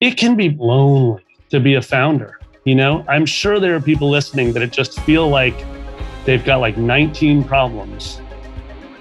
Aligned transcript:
it 0.00 0.18
can 0.18 0.36
be 0.36 0.50
lonely 0.50 1.24
to 1.48 1.58
be 1.58 1.74
a 1.74 1.82
founder. 1.82 2.38
You 2.64 2.74
know, 2.74 3.04
I'm 3.08 3.24
sure 3.24 3.58
there 3.58 3.74
are 3.74 3.80
people 3.80 4.10
listening 4.10 4.52
that 4.52 4.62
it 4.62 4.72
just 4.72 5.00
feel 5.00 5.28
like 5.28 5.54
they've 6.24 6.44
got 6.44 6.56
like 6.56 6.76
19 6.76 7.44
problems 7.44 8.20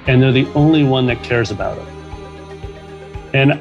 and 0.08 0.22
they're 0.22 0.32
the 0.32 0.48
only 0.54 0.84
one 0.84 1.08
that 1.08 1.22
cares 1.24 1.52
about 1.52 1.78
it. 1.78 1.88
And 3.34 3.60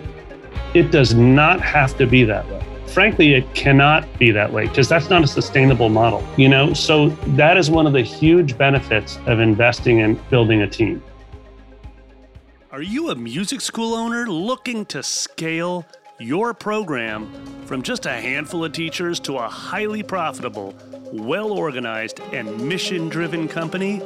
it 0.74 0.92
does 0.92 1.14
not 1.14 1.60
have 1.60 1.96
to 1.98 2.06
be 2.06 2.22
that 2.24 2.48
way. 2.48 2.62
Frankly, 2.86 3.34
it 3.34 3.52
cannot 3.54 4.06
be 4.18 4.30
that 4.30 4.52
way 4.52 4.68
because 4.68 4.88
that's 4.88 5.10
not 5.10 5.24
a 5.24 5.26
sustainable 5.26 5.88
model, 5.88 6.24
you 6.36 6.48
know? 6.48 6.72
So 6.74 7.08
that 7.08 7.56
is 7.56 7.68
one 7.70 7.86
of 7.86 7.92
the 7.92 8.02
huge 8.02 8.56
benefits 8.56 9.18
of 9.26 9.40
investing 9.40 9.98
in 9.98 10.14
building 10.30 10.62
a 10.62 10.68
team. 10.68 11.02
Are 12.70 12.82
you 12.82 13.10
a 13.10 13.14
music 13.16 13.60
school 13.60 13.94
owner 13.94 14.26
looking 14.26 14.84
to 14.86 15.02
scale 15.02 15.86
your 16.18 16.54
program 16.54 17.30
from 17.66 17.82
just 17.82 18.06
a 18.06 18.12
handful 18.12 18.64
of 18.64 18.72
teachers 18.72 19.18
to 19.20 19.36
a 19.36 19.48
highly 19.48 20.02
profitable, 20.02 20.74
well 21.12 21.52
organized, 21.52 22.20
and 22.32 22.68
mission 22.68 23.08
driven 23.08 23.48
company? 23.48 24.00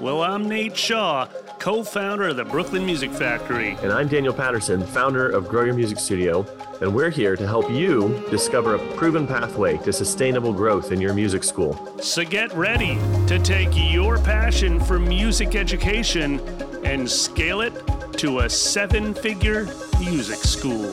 Well, 0.00 0.22
I'm 0.22 0.48
Nate 0.48 0.76
Shaw, 0.76 1.28
co 1.60 1.84
founder 1.84 2.28
of 2.28 2.36
the 2.36 2.44
Brooklyn 2.44 2.86
Music 2.86 3.12
Factory. 3.12 3.76
And 3.82 3.92
I'm 3.92 4.08
Daniel 4.08 4.32
Patterson, 4.32 4.82
founder 4.82 5.28
of 5.28 5.46
Grow 5.46 5.64
Your 5.64 5.74
Music 5.74 5.98
Studio, 5.98 6.46
and 6.80 6.94
we're 6.94 7.10
here 7.10 7.36
to 7.36 7.46
help 7.46 7.70
you 7.70 8.24
discover 8.30 8.76
a 8.76 8.78
proven 8.96 9.26
pathway 9.26 9.76
to 9.78 9.92
sustainable 9.92 10.54
growth 10.54 10.90
in 10.90 11.02
your 11.02 11.12
music 11.12 11.44
school. 11.44 11.94
So 12.00 12.24
get 12.24 12.50
ready 12.54 12.94
to 13.26 13.38
take 13.38 13.68
your 13.74 14.16
passion 14.16 14.80
for 14.80 14.98
music 14.98 15.54
education 15.54 16.40
and 16.82 17.08
scale 17.08 17.60
it 17.60 17.74
to 18.14 18.38
a 18.38 18.48
seven 18.48 19.12
figure 19.12 19.66
music 19.98 20.38
school. 20.38 20.90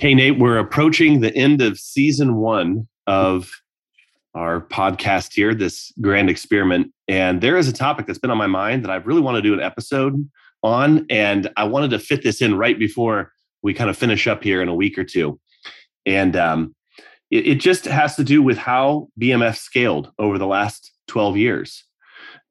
Hey, 0.00 0.14
Nate, 0.14 0.38
we're 0.38 0.58
approaching 0.58 1.20
the 1.20 1.34
end 1.34 1.62
of 1.62 1.78
season 1.78 2.36
one 2.36 2.86
of 3.08 3.50
our 4.34 4.60
podcast 4.60 5.32
here, 5.32 5.54
this 5.54 5.92
grand 6.00 6.30
experiment. 6.30 6.92
And 7.08 7.40
there 7.40 7.56
is 7.56 7.66
a 7.66 7.72
topic 7.72 8.06
that's 8.06 8.18
been 8.18 8.30
on 8.30 8.38
my 8.38 8.46
mind 8.46 8.84
that 8.84 8.90
I 8.90 8.96
really 8.96 9.22
want 9.22 9.36
to 9.36 9.42
do 9.42 9.54
an 9.54 9.60
episode 9.60 10.28
on. 10.62 11.06
And 11.10 11.50
I 11.56 11.64
wanted 11.64 11.90
to 11.90 11.98
fit 11.98 12.22
this 12.22 12.40
in 12.40 12.56
right 12.56 12.78
before 12.78 13.32
we 13.62 13.74
kind 13.74 13.90
of 13.90 13.96
finish 13.96 14.26
up 14.26 14.44
here 14.44 14.62
in 14.62 14.68
a 14.68 14.74
week 14.74 14.98
or 14.98 15.04
two. 15.04 15.40
And 16.06 16.36
um, 16.36 16.74
it, 17.30 17.46
it, 17.46 17.54
just 17.56 17.86
has 17.86 18.14
to 18.16 18.24
do 18.24 18.42
with 18.42 18.58
how 18.58 19.08
BMF 19.20 19.56
scaled 19.56 20.12
over 20.18 20.38
the 20.38 20.46
last 20.46 20.92
12 21.08 21.36
years. 21.36 21.84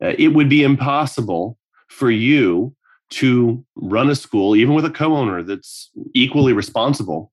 Uh, 0.03 0.13
it 0.17 0.29
would 0.29 0.49
be 0.49 0.63
impossible 0.63 1.57
for 1.87 2.11
you 2.11 2.75
to 3.09 3.63
run 3.75 4.09
a 4.09 4.15
school, 4.15 4.55
even 4.55 4.73
with 4.73 4.85
a 4.85 4.89
co 4.89 5.15
owner 5.15 5.43
that's 5.43 5.91
equally 6.13 6.53
responsible, 6.53 7.31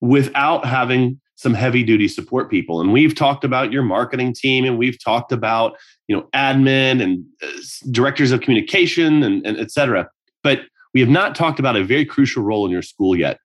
without 0.00 0.64
having 0.64 1.20
some 1.38 1.54
heavy 1.54 1.84
duty 1.84 2.08
support 2.08 2.50
people. 2.50 2.80
And 2.80 2.92
we've 2.92 3.14
talked 3.14 3.44
about 3.44 3.72
your 3.72 3.82
marketing 3.82 4.34
team 4.34 4.64
and 4.64 4.76
we've 4.76 5.02
talked 5.02 5.32
about 5.32 5.76
you 6.08 6.16
know 6.16 6.28
admin 6.34 7.02
and 7.02 7.24
uh, 7.42 7.48
directors 7.90 8.32
of 8.32 8.40
communication 8.40 9.22
and, 9.22 9.46
and 9.46 9.56
et 9.56 9.70
cetera. 9.70 10.08
But 10.42 10.62
we 10.94 11.00
have 11.00 11.08
not 11.08 11.34
talked 11.34 11.58
about 11.58 11.76
a 11.76 11.84
very 11.84 12.04
crucial 12.04 12.42
role 12.42 12.66
in 12.66 12.72
your 12.72 12.82
school 12.82 13.16
yet 13.16 13.38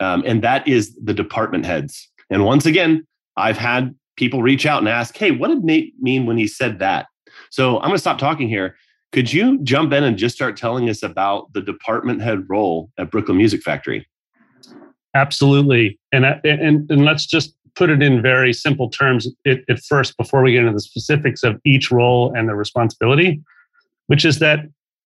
um, 0.00 0.22
and 0.26 0.42
that 0.42 0.66
is 0.66 0.96
the 1.02 1.14
department 1.14 1.64
heads. 1.66 2.08
And 2.30 2.44
once 2.44 2.66
again 2.66 3.06
i've 3.36 3.58
had 3.58 3.94
people 4.16 4.42
reach 4.42 4.66
out 4.66 4.80
and 4.80 4.88
ask 4.88 5.16
hey 5.16 5.30
what 5.30 5.48
did 5.48 5.62
nate 5.62 5.94
mean 6.00 6.26
when 6.26 6.36
he 6.36 6.46
said 6.46 6.78
that? 6.80 7.06
So 7.50 7.76
i'm 7.76 7.84
going 7.84 7.94
to 7.94 7.98
stop 7.98 8.18
talking 8.18 8.48
here. 8.48 8.76
Could 9.12 9.32
you 9.32 9.58
jump 9.62 9.94
in 9.94 10.04
and 10.04 10.18
just 10.18 10.34
start 10.34 10.56
telling 10.56 10.90
us 10.90 11.02
about 11.02 11.50
the 11.54 11.62
department 11.62 12.20
head 12.22 12.44
role 12.48 12.90
at 12.98 13.10
brooklyn 13.10 13.38
music 13.38 13.62
factory 13.62 14.06
Absolutely, 15.14 15.98
uh, 16.12 16.16
and 16.16 16.24
and 16.44 16.90
and 16.90 17.04
let's 17.04 17.26
just 17.26 17.54
put 17.74 17.90
it 17.90 18.02
in 18.02 18.20
very 18.20 18.52
simple 18.52 18.90
terms 18.90 19.28
at, 19.46 19.58
at 19.68 19.78
first 19.80 20.16
before 20.16 20.42
we 20.42 20.52
get 20.52 20.60
into 20.60 20.72
the 20.72 20.80
specifics 20.80 21.42
of 21.44 21.60
each 21.64 21.90
role 21.90 22.32
and 22.36 22.48
the 22.48 22.54
responsibility, 22.54 23.40
which 24.08 24.24
is 24.24 24.40
that 24.40 24.60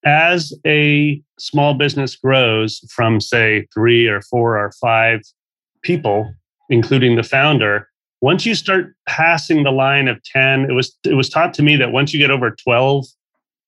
as 0.04 0.52
a 0.66 1.22
small 1.38 1.74
business 1.74 2.16
grows 2.16 2.80
from 2.90 3.20
say 3.20 3.66
three 3.72 4.08
or 4.08 4.20
four 4.22 4.58
or 4.58 4.72
five 4.80 5.20
people, 5.82 6.32
including 6.70 7.16
the 7.16 7.22
founder, 7.22 7.88
once 8.20 8.46
you 8.46 8.54
start 8.54 8.94
passing 9.06 9.64
the 9.64 9.70
line 9.70 10.08
of 10.08 10.22
10, 10.24 10.70
it 10.70 10.72
was 10.72 10.96
it 11.04 11.14
was 11.14 11.28
taught 11.28 11.52
to 11.54 11.62
me 11.62 11.76
that 11.76 11.92
once 11.92 12.12
you 12.12 12.18
get 12.18 12.30
over 12.30 12.50
12 12.50 13.06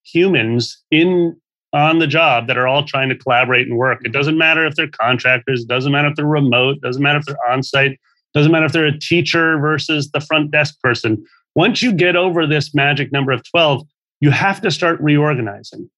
humans 0.05 0.83
in 0.91 1.37
on 1.75 1.99
the 1.99 2.07
job 2.07 2.47
that 2.47 2.57
are 2.57 2.69
all 2.69 2.85
trying 2.85 3.09
to 3.09 3.17
collaborate 3.17 3.67
and 3.67 3.77
work. 3.77 4.01
It 4.05 4.13
doesn't 4.13 4.39
matter 4.39 4.65
if 4.65 4.77
they're 4.77 4.89
contractors, 4.89 5.63
it 5.63 5.69
doesn't 5.69 5.91
matter 5.91 6.09
if 6.09 6.15
they're 6.15 6.25
remote, 6.25 6.81
doesn't 6.81 7.03
matter 7.03 7.19
if 7.19 7.27
they're 7.27 7.51
on 7.51 7.65
site, 7.65 7.99
doesn't 8.33 8.53
matter 8.53 8.65
if 8.65 8.73
they're 8.73 8.87
a 8.87 8.99
teacher 8.99 9.59
versus 9.59 10.11
the 10.13 10.21
front 10.21 10.53
desk 10.53 10.81
person. 10.81 11.23
Once 11.57 11.83
you 11.83 11.93
get 11.93 12.15
over 12.15 12.47
this 12.47 12.75
magic 12.75 13.11
number 13.11 13.33
of 13.33 13.43
12, 13.51 13.83
you 14.21 14.31
have 14.31 14.61
to 14.61 14.71
start 14.71 15.01
reorganizing. 15.01 15.91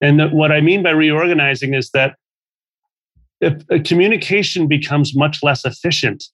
And 0.00 0.32
what 0.32 0.50
I 0.50 0.62
mean 0.62 0.82
by 0.82 0.90
reorganizing 0.90 1.74
is 1.74 1.90
that 1.90 2.16
if 3.42 3.62
uh, 3.70 3.78
communication 3.84 4.66
becomes 4.66 5.14
much 5.14 5.42
less 5.42 5.66
efficient 5.66 6.24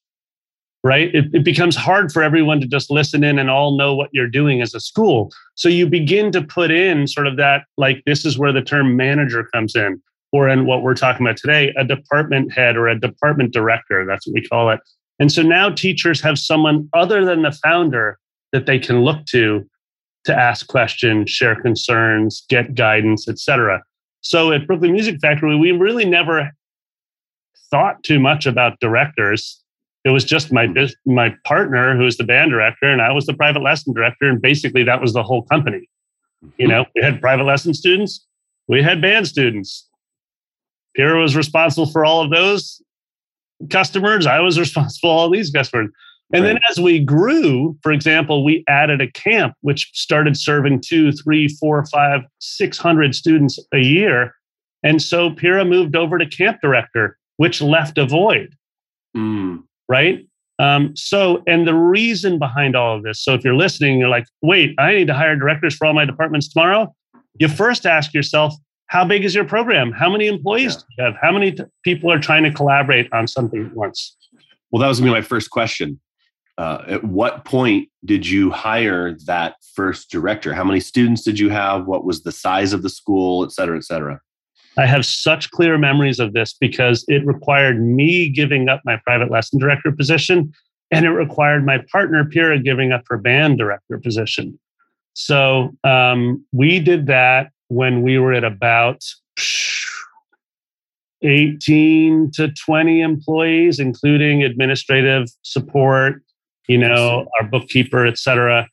right? 0.83 1.13
It, 1.13 1.25
it, 1.33 1.43
becomes 1.43 1.75
hard 1.75 2.11
for 2.11 2.23
everyone 2.23 2.61
to 2.61 2.67
just 2.67 2.89
listen 2.89 3.23
in 3.23 3.39
and 3.39 3.49
all 3.49 3.77
know 3.77 3.95
what 3.95 4.09
you're 4.13 4.29
doing 4.29 4.61
as 4.61 4.73
a 4.73 4.79
school. 4.79 5.31
So 5.55 5.69
you 5.69 5.87
begin 5.87 6.31
to 6.31 6.41
put 6.41 6.71
in 6.71 7.07
sort 7.07 7.27
of 7.27 7.35
that, 7.37 7.65
like, 7.77 8.03
this 8.05 8.25
is 8.25 8.37
where 8.37 8.53
the 8.53 8.61
term 8.61 8.95
manager 8.95 9.43
comes 9.53 9.75
in, 9.75 10.01
or 10.31 10.47
in 10.47 10.65
what 10.65 10.83
we're 10.83 10.95
talking 10.95 11.25
about 11.25 11.37
today, 11.37 11.73
a 11.77 11.83
department 11.83 12.53
head 12.53 12.77
or 12.77 12.87
a 12.87 12.99
department 12.99 13.53
director. 13.53 14.05
That's 14.05 14.27
what 14.27 14.33
we 14.33 14.47
call 14.47 14.69
it. 14.69 14.79
And 15.19 15.31
so 15.31 15.41
now 15.41 15.69
teachers 15.69 16.21
have 16.21 16.37
someone 16.37 16.89
other 16.93 17.25
than 17.25 17.41
the 17.41 17.51
founder 17.51 18.19
that 18.51 18.65
they 18.65 18.79
can 18.79 19.01
look 19.01 19.25
to 19.27 19.67
to 20.25 20.35
ask 20.35 20.67
questions, 20.67 21.29
share 21.29 21.55
concerns, 21.55 22.45
get 22.49 22.75
guidance, 22.75 23.29
etc. 23.29 23.81
So 24.21 24.51
at 24.51 24.67
Brooklyn 24.67 24.91
Music 24.91 25.19
Factory, 25.21 25.55
we 25.55 25.71
really 25.71 26.03
never 26.03 26.51
thought 27.71 28.03
too 28.03 28.19
much 28.19 28.45
about 28.45 28.79
directors 28.81 29.63
it 30.03 30.09
was 30.11 30.23
just 30.23 30.51
my 30.51 30.67
my 31.05 31.35
partner 31.43 31.95
who 31.95 32.03
was 32.03 32.17
the 32.17 32.23
band 32.23 32.51
director 32.51 32.89
and 32.89 33.01
i 33.01 33.11
was 33.11 33.25
the 33.25 33.33
private 33.33 33.61
lesson 33.61 33.93
director 33.93 34.29
and 34.29 34.41
basically 34.41 34.83
that 34.83 35.01
was 35.01 35.13
the 35.13 35.23
whole 35.23 35.43
company. 35.43 35.89
You 36.41 36.67
mm-hmm. 36.67 36.69
know 36.69 36.85
we 36.95 37.01
had 37.01 37.19
private 37.21 37.43
lesson 37.43 37.73
students 37.73 38.25
we 38.67 38.81
had 38.81 39.01
band 39.01 39.27
students. 39.27 39.87
Pira 40.95 41.21
was 41.21 41.35
responsible 41.35 41.85
for 41.85 42.03
all 42.03 42.21
of 42.21 42.31
those 42.31 42.81
customers 43.69 44.25
i 44.25 44.39
was 44.39 44.59
responsible 44.59 45.09
for 45.09 45.11
all 45.11 45.29
these 45.29 45.51
customers. 45.51 45.89
And 46.33 46.43
right. 46.43 46.53
then 46.53 46.59
as 46.69 46.79
we 46.79 46.99
grew 46.99 47.77
for 47.81 47.91
example 47.91 48.45
we 48.45 48.63
added 48.67 49.01
a 49.01 49.11
camp 49.11 49.55
which 49.61 49.89
started 49.93 50.37
serving 50.37 50.81
two 50.81 51.11
three 51.11 51.47
four 51.47 51.85
five 51.87 52.21
six 52.39 52.77
hundred 52.77 53.15
students 53.15 53.59
a 53.73 53.79
year. 53.79 54.33
And 54.83 55.01
so 55.01 55.31
pira 55.31 55.65
moved 55.65 55.95
over 55.95 56.17
to 56.17 56.25
camp 56.25 56.59
director 56.61 57.17
which 57.37 57.61
left 57.61 57.97
a 57.97 58.05
void. 58.05 58.55
Mm 59.15 59.66
right? 59.87 60.25
Um, 60.59 60.95
so, 60.95 61.43
and 61.45 61.67
the 61.67 61.75
reason 61.75 62.39
behind 62.39 62.75
all 62.75 62.95
of 62.95 63.03
this. 63.03 63.23
So, 63.23 63.33
if 63.33 63.43
you're 63.43 63.55
listening, 63.55 63.99
you're 63.99 64.09
like, 64.09 64.25
wait, 64.41 64.73
I 64.79 64.95
need 64.95 65.07
to 65.07 65.13
hire 65.13 65.35
directors 65.35 65.75
for 65.75 65.85
all 65.85 65.93
my 65.93 66.05
departments 66.05 66.47
tomorrow. 66.51 66.93
You 67.39 67.47
first 67.47 67.85
ask 67.85 68.13
yourself, 68.13 68.53
how 68.87 69.05
big 69.05 69.23
is 69.23 69.35
your 69.35 69.45
program? 69.45 69.91
How 69.91 70.09
many 70.09 70.27
employees 70.27 70.73
yeah. 70.73 70.79
do 70.79 70.85
you 70.97 71.03
have? 71.03 71.15
How 71.21 71.31
many 71.31 71.51
t- 71.51 71.63
people 71.83 72.11
are 72.11 72.19
trying 72.19 72.43
to 72.43 72.51
collaborate 72.51 73.11
on 73.13 73.27
something 73.27 73.65
at 73.67 73.73
once? 73.75 74.15
Well, 74.71 74.81
that 74.81 74.87
was 74.87 74.99
going 74.99 75.11
to 75.11 75.15
be 75.15 75.21
my 75.21 75.27
first 75.27 75.49
question. 75.51 75.99
Uh, 76.57 76.83
at 76.87 77.03
what 77.03 77.45
point 77.45 77.89
did 78.03 78.27
you 78.27 78.49
hire 78.49 79.15
that 79.27 79.55
first 79.75 80.09
director? 80.09 80.53
How 80.53 80.63
many 80.63 80.79
students 80.79 81.21
did 81.21 81.37
you 81.37 81.49
have? 81.49 81.85
What 81.85 82.03
was 82.03 82.23
the 82.23 82.31
size 82.31 82.73
of 82.73 82.81
the 82.81 82.89
school, 82.89 83.43
et 83.43 83.51
cetera, 83.51 83.77
et 83.77 83.83
cetera? 83.83 84.19
I 84.77 84.85
have 84.85 85.05
such 85.05 85.49
clear 85.51 85.77
memories 85.77 86.19
of 86.19 86.33
this 86.33 86.53
because 86.53 87.03
it 87.07 87.25
required 87.25 87.81
me 87.81 88.29
giving 88.29 88.69
up 88.69 88.81
my 88.85 88.97
private 89.03 89.31
lesson 89.31 89.59
director 89.59 89.91
position 89.91 90.53
and 90.91 91.05
it 91.05 91.09
required 91.09 91.65
my 91.65 91.79
partner 91.91 92.23
Pira 92.25 92.59
giving 92.59 92.91
up 92.91 93.03
her 93.07 93.17
band 93.17 93.57
director 93.57 93.97
position. 93.97 94.57
So 95.13 95.75
um, 95.83 96.45
we 96.51 96.79
did 96.79 97.07
that 97.07 97.51
when 97.69 98.03
we 98.03 98.19
were 98.19 98.33
at 98.33 98.43
about 98.43 99.03
18 101.23 102.31
to 102.35 102.49
20 102.49 103.01
employees, 103.01 103.79
including 103.79 104.43
administrative 104.43 105.27
support, 105.41 106.21
you 106.67 106.77
know, 106.77 107.27
our 107.39 107.47
bookkeeper, 107.47 108.05
et 108.05 108.17
cetera. 108.17 108.67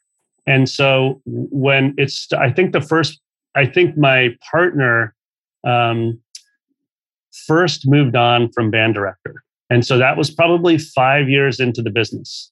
And 0.47 0.69
so 0.69 1.23
when 1.25 1.95
it's, 1.97 2.31
I 2.33 2.51
think 2.51 2.73
the 2.73 2.83
first, 2.83 3.21
I 3.55 3.65
think 3.65 3.97
my 3.97 4.37
partner 4.51 5.15
um, 5.67 6.21
first 7.47 7.89
moved 7.89 8.17
on 8.17 8.51
from 8.53 8.71
band 8.71 8.95
director. 8.95 9.43
And 9.71 9.85
so 9.85 9.99
that 9.99 10.17
was 10.17 10.31
probably 10.31 10.79
five 10.79 11.29
years 11.29 11.59
into 11.59 11.83
the 11.83 11.91
business. 11.91 12.51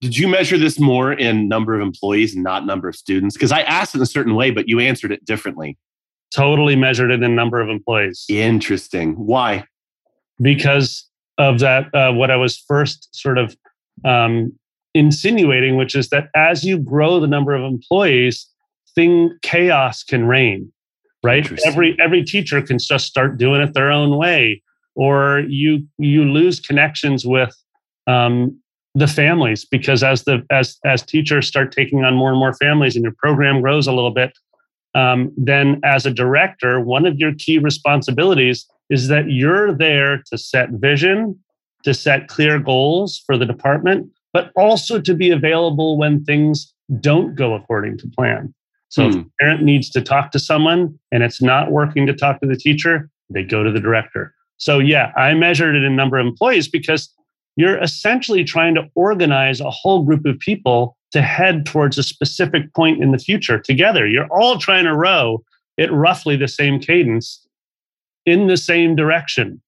Did 0.00 0.16
you 0.16 0.28
measure 0.28 0.56
this 0.56 0.78
more 0.78 1.12
in 1.12 1.48
number 1.48 1.74
of 1.74 1.80
employees, 1.80 2.34
and 2.34 2.44
not 2.44 2.64
number 2.64 2.88
of 2.88 2.94
students? 2.94 3.36
Because 3.36 3.50
I 3.50 3.62
asked 3.62 3.96
in 3.96 4.00
a 4.00 4.06
certain 4.06 4.36
way, 4.36 4.50
but 4.52 4.68
you 4.68 4.78
answered 4.78 5.10
it 5.10 5.24
differently. 5.24 5.76
Totally 6.32 6.76
measured 6.76 7.10
it 7.10 7.22
in 7.22 7.34
number 7.34 7.60
of 7.60 7.68
employees. 7.68 8.24
Interesting. 8.28 9.14
Why? 9.14 9.64
Because 10.40 11.08
of 11.36 11.58
that, 11.58 11.92
uh, 11.94 12.12
what 12.12 12.30
I 12.30 12.36
was 12.36 12.56
first 12.56 13.08
sort 13.12 13.38
of 13.38 13.56
um, 14.04 14.52
insinuating, 14.94 15.76
which 15.76 15.96
is 15.96 16.10
that 16.10 16.28
as 16.36 16.62
you 16.62 16.78
grow 16.78 17.18
the 17.18 17.26
number 17.26 17.54
of 17.54 17.64
employees, 17.64 18.46
thing 18.94 19.36
chaos 19.42 20.04
can 20.04 20.26
reign. 20.26 20.72
Right. 21.24 21.50
Every 21.66 21.96
every 22.00 22.22
teacher 22.22 22.62
can 22.62 22.78
just 22.78 23.06
start 23.06 23.38
doing 23.38 23.60
it 23.60 23.74
their 23.74 23.90
own 23.90 24.16
way, 24.16 24.62
or 24.94 25.40
you 25.48 25.84
you 25.98 26.24
lose 26.24 26.60
connections 26.60 27.26
with 27.26 27.54
um, 28.06 28.56
the 28.94 29.06
families 29.06 29.64
because 29.64 30.02
as 30.02 30.24
the 30.24 30.44
as 30.50 30.78
as 30.84 31.02
teachers 31.02 31.46
start 31.46 31.72
taking 31.72 32.04
on 32.04 32.14
more 32.14 32.30
and 32.30 32.38
more 32.38 32.54
families 32.54 32.96
and 32.96 33.02
your 33.02 33.14
program 33.16 33.60
grows 33.60 33.86
a 33.86 33.92
little 33.92 34.10
bit 34.10 34.32
um, 34.94 35.32
then 35.36 35.80
as 35.84 36.06
a 36.06 36.10
director 36.10 36.80
one 36.80 37.06
of 37.06 37.16
your 37.18 37.32
key 37.34 37.58
responsibilities 37.58 38.66
is 38.90 39.08
that 39.08 39.30
you're 39.30 39.72
there 39.72 40.22
to 40.30 40.38
set 40.38 40.70
vision 40.70 41.38
to 41.84 41.94
set 41.94 42.28
clear 42.28 42.58
goals 42.58 43.22
for 43.24 43.36
the 43.36 43.46
department 43.46 44.10
but 44.32 44.50
also 44.56 45.00
to 45.00 45.14
be 45.14 45.30
available 45.30 45.98
when 45.98 46.24
things 46.24 46.72
don't 47.00 47.34
go 47.34 47.54
according 47.54 47.96
to 47.98 48.08
plan 48.08 48.52
so 48.88 49.04
hmm. 49.04 49.08
if 49.10 49.16
a 49.16 49.30
parent 49.40 49.62
needs 49.62 49.90
to 49.90 50.00
talk 50.00 50.30
to 50.30 50.38
someone 50.38 50.98
and 51.12 51.22
it's 51.22 51.42
not 51.42 51.70
working 51.70 52.06
to 52.06 52.14
talk 52.14 52.40
to 52.40 52.46
the 52.46 52.56
teacher 52.56 53.10
they 53.30 53.42
go 53.42 53.62
to 53.62 53.70
the 53.70 53.80
director 53.80 54.34
so 54.56 54.78
yeah 54.78 55.12
i 55.16 55.34
measured 55.34 55.74
it 55.74 55.84
in 55.84 55.96
number 55.96 56.18
of 56.18 56.26
employees 56.26 56.68
because 56.68 57.12
you're 57.58 57.82
essentially 57.82 58.44
trying 58.44 58.76
to 58.76 58.88
organize 58.94 59.60
a 59.60 59.68
whole 59.68 60.04
group 60.04 60.24
of 60.24 60.38
people 60.38 60.96
to 61.10 61.20
head 61.20 61.66
towards 61.66 61.98
a 61.98 62.04
specific 62.04 62.72
point 62.72 63.02
in 63.02 63.10
the 63.10 63.18
future 63.18 63.58
together. 63.58 64.06
You're 64.06 64.28
all 64.30 64.58
trying 64.58 64.84
to 64.84 64.94
row 64.94 65.42
at 65.78 65.92
roughly 65.92 66.36
the 66.36 66.46
same 66.46 66.78
cadence 66.78 67.44
in 68.24 68.46
the 68.46 68.56
same 68.56 68.94
direction. 68.94 69.60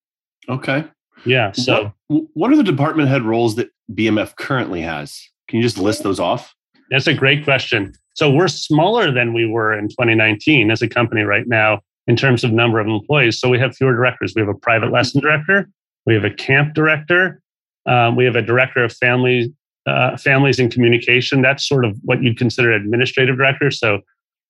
Okay. 0.47 0.85
Yeah. 1.25 1.51
So, 1.51 1.93
what, 2.07 2.23
what 2.33 2.51
are 2.51 2.55
the 2.55 2.63
department 2.63 3.09
head 3.09 3.23
roles 3.23 3.55
that 3.55 3.69
BMF 3.91 4.37
currently 4.37 4.81
has? 4.81 5.21
Can 5.49 5.57
you 5.57 5.63
just 5.63 5.77
list 5.77 6.03
those 6.03 6.19
off? 6.19 6.55
That's 6.91 7.07
a 7.07 7.13
great 7.13 7.43
question. 7.43 7.93
So, 8.13 8.29
we're 8.29 8.49
smaller 8.49 9.11
than 9.11 9.33
we 9.33 9.45
were 9.45 9.73
in 9.73 9.87
2019 9.87 10.69
as 10.69 10.81
a 10.81 10.87
company 10.87 11.21
right 11.21 11.47
now 11.47 11.79
in 12.07 12.15
terms 12.15 12.43
of 12.43 12.51
number 12.51 12.79
of 12.79 12.87
employees. 12.87 13.39
So, 13.39 13.49
we 13.49 13.57
have 13.59 13.75
fewer 13.75 13.93
directors. 13.93 14.33
We 14.35 14.41
have 14.41 14.49
a 14.49 14.53
private 14.53 14.91
lesson 14.91 15.21
director, 15.21 15.67
we 16.05 16.13
have 16.13 16.25
a 16.25 16.29
camp 16.29 16.75
director, 16.75 17.41
um, 17.87 18.15
we 18.15 18.25
have 18.25 18.35
a 18.35 18.41
director 18.41 18.83
of 18.83 18.93
family 18.93 19.53
uh, 19.87 20.15
families 20.17 20.59
and 20.59 20.71
communication. 20.71 21.41
That's 21.41 21.67
sort 21.67 21.85
of 21.85 21.97
what 22.03 22.21
you'd 22.21 22.37
consider 22.37 22.71
administrative 22.71 23.37
director. 23.37 23.71
So 23.71 24.01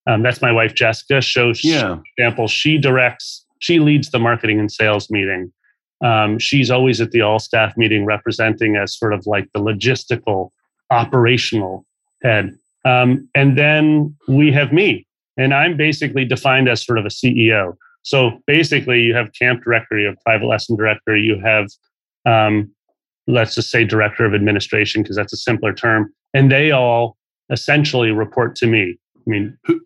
um, 0.07 0.23
that's 0.23 0.41
my 0.41 0.51
wife 0.51 0.73
Jessica. 0.73 1.21
So, 1.21 1.53
yeah. 1.63 1.95
for 1.95 2.03
example, 2.17 2.47
she 2.47 2.77
directs, 2.77 3.45
she 3.59 3.79
leads 3.79 4.09
the 4.11 4.19
marketing 4.19 4.59
and 4.59 4.71
sales 4.71 5.09
meeting. 5.09 5.53
Um, 6.03 6.39
she's 6.39 6.71
always 6.71 6.99
at 6.99 7.11
the 7.11 7.21
all 7.21 7.39
staff 7.39 7.77
meeting, 7.77 8.05
representing 8.05 8.75
as 8.75 8.97
sort 8.97 9.13
of 9.13 9.25
like 9.27 9.47
the 9.53 9.59
logistical, 9.59 10.49
operational 10.89 11.85
head. 12.21 12.55
Um, 12.85 13.29
and 13.35 13.57
then 13.57 14.15
we 14.27 14.51
have 14.51 14.73
me, 14.73 15.05
and 15.37 15.53
I'm 15.53 15.77
basically 15.77 16.25
defined 16.25 16.67
as 16.67 16.83
sort 16.83 16.97
of 16.97 17.05
a 17.05 17.09
CEO. 17.09 17.75
So 18.03 18.39
basically, 18.47 19.01
you 19.01 19.13
have 19.13 19.31
camp 19.33 19.63
director, 19.63 19.99
you 19.99 20.07
have 20.07 20.17
private 20.25 20.47
lesson 20.47 20.75
director, 20.75 21.15
you 21.15 21.39
have 21.39 21.67
um, 22.25 22.71
let's 23.27 23.55
just 23.55 23.69
say 23.69 23.83
director 23.83 24.25
of 24.25 24.33
administration 24.33 25.01
because 25.01 25.15
that's 25.15 25.33
a 25.33 25.37
simpler 25.37 25.73
term 25.73 26.13
and 26.33 26.51
they 26.51 26.71
all 26.71 27.17
essentially 27.51 28.11
report 28.11 28.55
to 28.55 28.67
me 28.67 28.97
i 29.15 29.29
mean 29.29 29.57
who, 29.65 29.79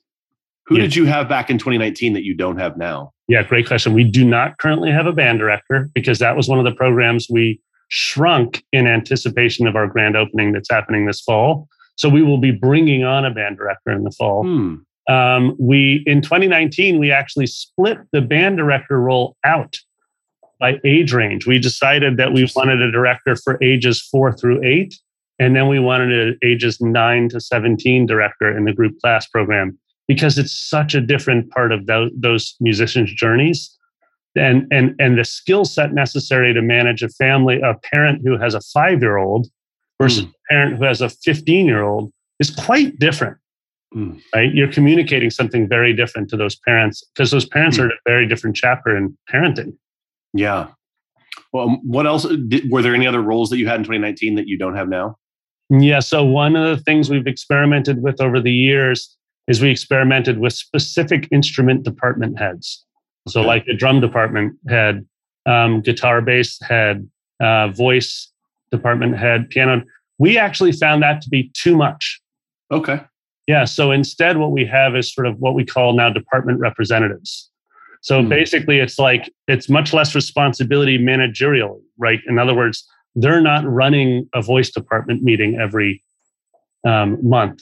who 0.66 0.76
yeah. 0.76 0.82
did 0.84 0.96
you 0.96 1.06
have 1.06 1.28
back 1.28 1.50
in 1.50 1.58
2019 1.58 2.14
that 2.14 2.24
you 2.24 2.36
don't 2.36 2.58
have 2.58 2.78
now 2.78 3.12
yeah 3.28 3.44
great 3.44 3.68
question 3.68 3.94
we 3.94 4.04
do 4.04 4.24
not 4.24 4.58
currently 4.58 4.92
have 4.92 5.06
a 5.06 5.14
band 5.14 5.40
director 5.40 5.90
because 5.94 6.20
that 6.20 6.36
was 6.36 6.48
one 6.48 6.60
of 6.60 6.66
the 6.66 6.72
programs 6.72 7.28
we 7.30 7.60
shrunk 7.90 8.64
in 8.72 8.88
anticipation 8.88 9.68
of 9.68 9.76
our 9.76 9.88
grand 9.88 10.16
opening 10.16 10.52
that's 10.52 10.70
happening 10.70 11.06
this 11.06 11.22
fall 11.22 11.68
so 11.95 12.09
we 12.09 12.24
will 12.24 12.38
be 12.38 12.51
bringing 12.51 13.03
on 13.03 13.25
a 13.25 13.31
band 13.31 13.57
director 13.57 13.92
in 13.92 14.03
the 14.03 14.12
fall 14.12 14.44
hmm. 14.44 14.75
um, 15.13 15.56
we 15.59 16.03
in 16.06 16.21
2019 16.21 17.00
we 17.00 17.12
actually 17.12 17.47
split 17.47 17.97
the 18.12 18.21
band 18.21 18.57
director 18.57 19.00
role 19.00 19.36
out 19.44 19.77
by 20.59 20.80
age 20.83 21.13
range. 21.13 21.45
We 21.45 21.59
decided 21.59 22.18
that 22.18 22.33
we 22.33 22.50
wanted 22.56 22.81
a 22.81 22.92
director 22.92 23.36
for 23.36 23.62
ages 23.63 24.01
four 24.01 24.31
through 24.31 24.63
eight, 24.63 24.95
and 25.39 25.56
then 25.56 25.68
we 25.68 25.80
wanted 25.80 26.12
an 26.12 26.39
ages 26.44 26.80
nine 26.80 27.30
to 27.30 27.39
17 27.39 28.06
director 28.06 28.56
in 28.56 28.65
the 28.65 28.74
group 28.74 29.00
class 29.01 29.27
program 29.27 29.77
because 30.07 30.38
it's 30.38 30.53
such 30.53 30.95
a 30.95 31.01
different 31.01 31.50
part 31.51 31.71
of 31.71 31.88
those, 31.88 32.12
those 32.15 32.56
musicians' 32.59 33.13
journeys. 33.13 33.75
And, 34.36 34.68
and, 34.71 34.94
and 35.00 35.18
the 35.18 35.24
skill 35.24 35.65
set 35.65 35.94
necessary 35.94 36.53
to 36.53 36.62
manage 36.62 37.01
a 37.01 37.09
family, 37.09 37.59
a 37.62 37.75
parent 37.94 38.21
who 38.24 38.38
has 38.38 38.53
a 38.53 38.62
five 38.62 39.01
year 39.01 39.18
old 39.18 39.48
versus 40.01 40.25
mm. 40.25 40.30
a 40.30 40.33
parent 40.50 40.77
who 40.77 40.83
has 40.83 41.01
a 41.01 41.09
15 41.09 41.65
year 41.65 41.83
old 41.83 42.12
is 42.39 42.50
quite 42.50 42.97
different. 43.00 43.38
Mm. 43.95 44.21
Right? 44.33 44.53
You're 44.53 44.71
communicating 44.71 45.30
something 45.30 45.68
very 45.68 45.94
different 45.94 46.30
to 46.30 46.38
those 46.38 46.56
parents 46.56 47.03
because 47.13 47.31
those 47.31 47.45
parents 47.45 47.77
mm. 47.77 47.83
are 47.83 47.86
at 47.88 47.92
a 47.94 48.00
very 48.06 48.27
different 48.27 48.56
chapter 48.56 48.95
in 48.95 49.18
parenting. 49.31 49.75
Yeah. 50.33 50.68
Well, 51.53 51.69
um, 51.69 51.80
what 51.83 52.06
else? 52.06 52.25
Did, 52.47 52.69
were 52.69 52.81
there 52.81 52.94
any 52.94 53.07
other 53.07 53.21
roles 53.21 53.50
that 53.50 53.57
you 53.57 53.68
had 53.68 53.77
in 53.77 53.83
2019 53.83 54.36
that 54.36 54.47
you 54.47 54.57
don't 54.57 54.75
have 54.75 54.89
now? 54.89 55.18
Yeah. 55.69 56.00
So, 56.00 56.24
one 56.24 56.56
of 56.56 56.77
the 56.77 56.83
things 56.83 57.09
we've 57.09 57.27
experimented 57.27 58.03
with 58.03 58.19
over 58.19 58.41
the 58.41 58.51
years 58.51 59.15
is 59.48 59.62
we 59.62 59.69
experimented 59.69 60.39
with 60.39 60.53
specific 60.53 61.27
instrument 61.31 61.83
department 61.83 62.38
heads. 62.38 62.83
So, 63.27 63.41
okay. 63.41 63.48
like 63.48 63.68
a 63.68 63.74
drum 63.74 64.01
department 64.01 64.57
head, 64.68 65.06
um, 65.45 65.81
guitar 65.81 66.21
bass 66.21 66.59
head, 66.62 67.09
uh, 67.41 67.69
voice 67.69 68.31
department 68.71 69.17
head, 69.17 69.50
piano. 69.50 69.83
We 70.17 70.38
actually 70.38 70.71
found 70.71 71.03
that 71.03 71.21
to 71.21 71.29
be 71.29 71.51
too 71.53 71.75
much. 71.75 72.21
Okay. 72.71 73.01
Yeah. 73.47 73.65
So 73.65 73.91
instead, 73.91 74.38
what 74.38 74.51
we 74.51 74.65
have 74.65 74.95
is 74.95 75.13
sort 75.13 75.27
of 75.27 75.38
what 75.39 75.53
we 75.53 75.65
call 75.65 75.94
now 75.94 76.09
department 76.09 76.59
representatives. 76.59 77.50
So 78.01 78.21
mm. 78.21 78.29
basically, 78.29 78.79
it's 78.79 78.97
like 78.97 79.31
it's 79.47 79.69
much 79.69 79.94
less 79.94 80.15
responsibility 80.15 80.97
managerial, 80.97 81.81
right? 81.97 82.19
In 82.27 82.39
other 82.39 82.56
words, 82.56 82.88
they're 83.15 83.41
not 83.41 83.63
running 83.65 84.27
a 84.33 84.41
voice 84.41 84.71
department 84.71 85.23
meeting 85.23 85.57
every 85.59 86.03
um, 86.85 87.17
month. 87.27 87.62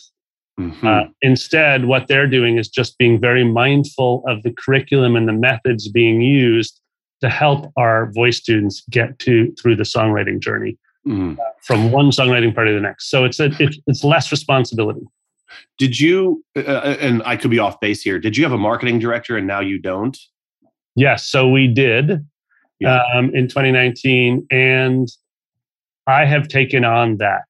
Mm-hmm. 0.60 0.86
Uh, 0.86 1.04
instead, 1.22 1.86
what 1.86 2.08
they're 2.08 2.28
doing 2.28 2.58
is 2.58 2.68
just 2.68 2.98
being 2.98 3.20
very 3.20 3.44
mindful 3.44 4.24
of 4.28 4.44
the 4.44 4.52
curriculum 4.52 5.16
and 5.16 5.28
the 5.28 5.34
methods 5.34 5.90
being 5.90 6.22
used 6.22 6.80
to 7.22 7.30
help 7.30 7.72
our 7.78 8.12
voice 8.12 8.38
students 8.38 8.84
get 8.90 9.18
to 9.20 9.54
through 9.62 9.76
the 9.76 9.84
songwriting 9.84 10.40
journey 10.40 10.78
mm. 11.08 11.38
uh, 11.38 11.44
from 11.62 11.92
one 11.92 12.10
songwriting 12.10 12.54
party 12.54 12.72
to 12.72 12.76
the 12.76 12.82
next. 12.82 13.10
So 13.10 13.26
it's 13.26 13.40
a, 13.40 13.46
it, 13.60 13.76
it's 13.88 14.04
less 14.04 14.32
responsibility. 14.32 15.02
Did 15.78 16.00
you? 16.00 16.44
Uh, 16.56 16.62
uh, 16.62 16.98
and 17.00 17.22
I 17.26 17.38
could 17.38 17.52
be 17.52 17.60
off 17.60 17.80
base 17.80 18.02
here. 18.02 18.20
Did 18.20 18.38
you 18.38 18.44
have 18.44 18.54
a 18.54 18.58
marketing 18.58 19.00
director 19.00 19.38
and 19.38 19.48
now 19.48 19.60
you 19.60 19.80
don't? 19.80 20.18
Yes, 20.96 21.28
so 21.28 21.50
we 21.50 21.68
did 21.68 22.24
yeah. 22.80 23.02
um, 23.16 23.34
in 23.34 23.48
2019, 23.48 24.46
and 24.52 25.08
I 26.08 26.26
have 26.26 26.48
taken 26.48 26.84
on 26.86 27.18
that. 27.18 27.46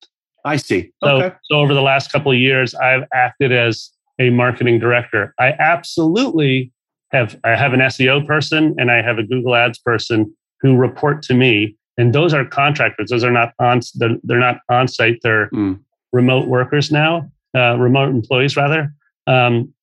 I 0.46 0.58
see. 0.58 0.92
So, 1.04 1.10
okay. 1.18 1.36
so 1.44 1.58
over 1.58 1.74
the 1.74 1.82
last 1.82 2.12
couple 2.12 2.32
of 2.32 2.38
years, 2.38 2.76
I've 2.76 3.04
acted 3.14 3.52
as 3.52 3.90
a 4.20 4.30
marketing 4.30 4.80
director. 4.80 5.34
I 5.40 5.54
absolutely 5.60 6.72
have. 7.12 7.40
I 7.44 7.56
have 7.56 7.74
an 7.74 7.80
SEO 7.80 8.26
person 8.26 8.76
and 8.78 8.92
I 8.92 9.02
have 9.02 9.18
a 9.18 9.24
Google 9.24 9.56
Ads 9.56 9.80
person 9.80 10.34
who 10.62 10.76
report 10.76 11.22
to 11.24 11.34
me, 11.34 11.76
and 11.98 12.14
those 12.14 12.34
are 12.34 12.46
contractors. 12.46 13.10
Those 13.10 13.24
are 13.24 13.32
not 13.32 13.54
on. 13.60 13.82
They're, 13.96 14.18
they're 14.24 14.40
not 14.40 14.60
on 14.70 14.88
site. 14.88 15.20
They're 15.24 15.50
mm. 15.52 15.80
remote 16.12 16.48
workers 16.48 16.92
now, 16.92 17.30
uh, 17.56 17.78
remote 17.78 18.10
employees 18.10 18.56
rather. 18.56 18.94
Um, 19.28 19.74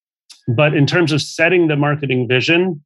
but 0.48 0.74
in 0.74 0.86
terms 0.86 1.12
of 1.12 1.22
setting 1.22 1.68
the 1.68 1.76
marketing 1.76 2.26
vision, 2.28 2.82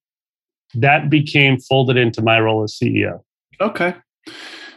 that 0.75 1.09
became 1.09 1.59
folded 1.59 1.97
into 1.97 2.23
my 2.23 2.41
role 2.41 2.63
as 2.63 2.77
CEO. 2.77 3.21
Okay. 3.61 3.95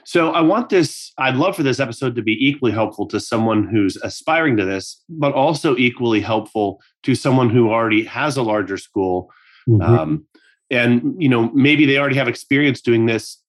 So 0.03 0.31
I 0.31 0.39
want 0.39 0.69
this, 0.69 1.11
I'd 1.17 1.35
love 1.35 1.55
for 1.55 1.63
this 1.63 1.81
episode 1.81 2.15
to 2.15 2.21
be 2.21 2.37
equally 2.39 2.71
helpful 2.71 3.07
to 3.07 3.19
someone 3.19 3.67
who's 3.67 3.97
aspiring 3.97 4.55
to 4.55 4.63
this, 4.63 5.03
but 5.09 5.33
also 5.33 5.75
equally 5.75 6.21
helpful 6.21 6.81
to 7.03 7.13
someone 7.13 7.49
who 7.49 7.69
already 7.69 8.05
has 8.05 8.37
a 8.37 8.41
larger 8.41 8.77
school. 8.77 9.29
Mm-hmm. 9.67 9.81
Um, 9.81 10.25
and, 10.69 11.21
you 11.21 11.27
know, 11.27 11.51
maybe 11.51 11.85
they 11.85 11.97
already 11.97 12.15
have 12.15 12.29
experience 12.29 12.79
doing 12.79 13.05
this. 13.05 13.41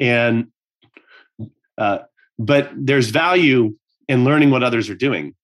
And, 0.00 0.48
uh, 1.78 1.98
but 2.38 2.70
there's 2.76 3.10
value 3.10 3.76
in 4.08 4.24
learning 4.24 4.50
what 4.50 4.62
others 4.62 4.90
are 4.90 4.94
doing. 4.94 5.34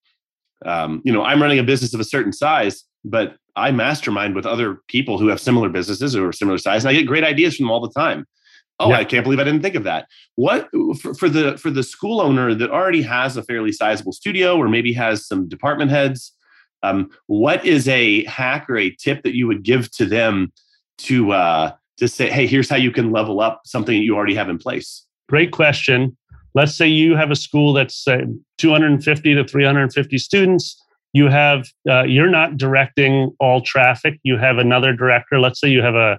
Um, 0.65 1.01
you 1.05 1.13
know, 1.13 1.23
I'm 1.23 1.41
running 1.41 1.59
a 1.59 1.63
business 1.63 1.95
of 1.95 2.01
a 2.01 2.05
certain 2.05 2.33
size, 2.33 2.85
but 3.05 3.37
I 3.57 3.71
mastermind 3.71 4.35
with 4.35 4.47
other 4.47 4.79
people 4.89 5.19
who 5.19 5.29
have 5.29 5.41
similar 5.41 5.69
businesses 5.69 6.15
or 6.15 6.33
similar 6.33 6.59
size, 6.59 6.85
and 6.85 6.91
I 6.91 6.95
get 6.95 7.07
great 7.07 7.25
ideas 7.25 7.57
from 7.57 7.67
them 7.67 7.71
all 7.71 7.81
the 7.81 7.93
time. 7.93 8.27
Oh, 8.79 8.91
yeah. 8.91 8.99
I 8.99 9.05
can't 9.05 9.25
believe 9.25 9.39
I 9.39 9.45
didn't 9.45 9.63
think 9.63 9.75
of 9.75 9.85
that. 9.85 10.07
What 10.37 10.69
for, 11.01 11.15
for, 11.15 11.29
the 11.29 11.59
for 11.59 11.71
the 11.71 11.83
school 11.83 12.21
owner 12.21 12.55
that 12.55 12.71
already 12.71 13.03
has 13.03 13.37
a 13.37 13.43
fairly 13.43 13.73
sizable 13.73 14.13
studio 14.13 14.57
or 14.57 14.69
maybe 14.69 14.93
has 14.95 15.27
some 15.27 15.49
department 15.49 15.91
heads? 15.91 16.33
Um, 16.83 17.11
what 17.27 17.65
is 17.65 17.87
a 17.89 18.25
hack 18.25 18.71
or 18.71 18.79
a 18.79 18.91
tip 18.91 19.23
that 19.25 19.37
you 19.37 19.47
would 19.47 19.65
give 19.65 19.91
to 19.93 20.07
them 20.07 20.51
to 20.99 21.33
uh, 21.33 21.73
to 22.01 22.09
say, 22.09 22.31
hey, 22.31 22.47
here's 22.47 22.69
how 22.69 22.77
you 22.77 22.91
can 22.91 23.13
level 23.13 23.41
up 23.41 23.63
something 23.65 23.97
that 23.97 24.05
you 24.05 24.17
already 24.17 24.35
have 24.35 24.49
in 24.49 24.59
place? 24.59 25.07
Great 25.29 25.53
question. 25.53 26.17
Let's 26.55 26.75
say 26.75 26.89
you 26.89 27.15
have 27.15 27.31
a 27.31 27.37
school 27.37 27.73
that's 27.73 28.09
uh, 28.09 28.23
250 28.59 29.35
to 29.35 29.45
350 29.45 30.19
students. 30.19 30.83
You 31.13 31.29
have 31.29 31.69
uh, 31.89 32.03
you're 32.03 32.31
not 32.31 32.57
directing 32.57 33.31
all 33.39 33.61
traffic. 33.61 34.19
You 34.25 34.37
have 34.39 34.59
another 34.59 34.93
director. 34.93 35.39
Let's 35.39 35.61
say 35.61 35.69
you 35.69 35.83
have 35.83 35.95
a 35.95 36.19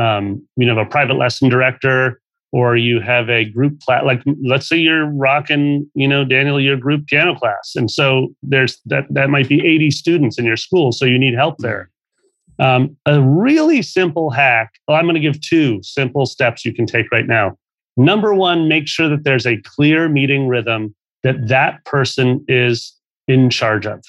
um, 0.00 0.46
you 0.56 0.68
have 0.68 0.78
a 0.78 0.86
private 0.86 1.14
lesson 1.14 1.48
director 1.48 2.20
or 2.52 2.76
you 2.76 3.00
have 3.00 3.28
a 3.28 3.44
group 3.44 3.80
class 3.80 4.04
like 4.04 4.22
let's 4.42 4.68
say 4.68 4.76
you're 4.76 5.06
rocking 5.06 5.90
you 5.94 6.08
know 6.08 6.24
daniel 6.24 6.60
your 6.60 6.76
group 6.76 7.06
piano 7.06 7.34
class 7.34 7.72
and 7.74 7.90
so 7.90 8.28
there's 8.42 8.80
that 8.86 9.04
that 9.10 9.28
might 9.28 9.48
be 9.48 9.60
80 9.66 9.90
students 9.90 10.38
in 10.38 10.44
your 10.44 10.56
school 10.56 10.92
so 10.92 11.04
you 11.04 11.18
need 11.18 11.34
help 11.34 11.58
there 11.58 11.90
um, 12.58 12.96
a 13.06 13.20
really 13.20 13.82
simple 13.82 14.30
hack 14.30 14.72
well 14.86 14.96
i'm 14.96 15.04
going 15.04 15.14
to 15.14 15.20
give 15.20 15.40
two 15.40 15.80
simple 15.82 16.26
steps 16.26 16.64
you 16.64 16.72
can 16.72 16.86
take 16.86 17.10
right 17.12 17.26
now 17.26 17.56
number 17.96 18.34
one 18.34 18.68
make 18.68 18.86
sure 18.88 19.08
that 19.08 19.24
there's 19.24 19.46
a 19.46 19.60
clear 19.62 20.08
meeting 20.08 20.48
rhythm 20.48 20.94
that 21.22 21.48
that 21.48 21.84
person 21.84 22.44
is 22.48 22.94
in 23.26 23.50
charge 23.50 23.86
of 23.86 24.02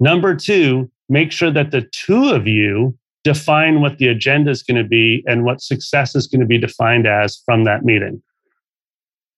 number 0.00 0.34
two 0.34 0.90
make 1.08 1.32
sure 1.32 1.50
that 1.50 1.70
the 1.70 1.82
two 1.92 2.30
of 2.30 2.46
you 2.46 2.96
define 3.24 3.80
what 3.80 3.98
the 3.98 4.08
agenda 4.08 4.50
is 4.50 4.62
going 4.62 4.82
to 4.82 4.88
be 4.88 5.22
and 5.26 5.44
what 5.44 5.60
success 5.60 6.14
is 6.14 6.26
going 6.26 6.40
to 6.40 6.46
be 6.46 6.58
defined 6.58 7.06
as 7.06 7.42
from 7.44 7.64
that 7.64 7.84
meeting. 7.84 8.22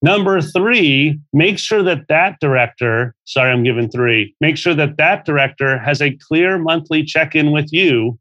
Number 0.03 0.41
three, 0.41 1.21
make 1.33 1.59
sure 1.59 1.83
that 1.83 2.09
that 2.09 2.39
director, 2.41 3.15
sorry, 3.25 3.53
I'm 3.53 3.65
giving 3.65 3.91
three, 3.91 4.35
make 4.41 4.57
sure 4.57 4.75
that 4.75 4.97
that 4.97 5.27
director 5.27 5.79
has 5.79 6.01
a 6.01 6.17
clear 6.17 6.59
monthly 6.59 7.03
check 7.05 7.35
in 7.35 7.51
with 7.51 7.71
you 7.73 8.19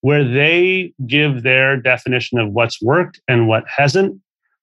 where 0.00 0.24
they 0.24 0.92
give 1.06 1.42
their 1.42 1.76
definition 1.76 2.38
of 2.38 2.52
what's 2.52 2.80
worked 2.80 3.20
and 3.28 3.48
what 3.48 3.64
hasn't. 3.66 4.20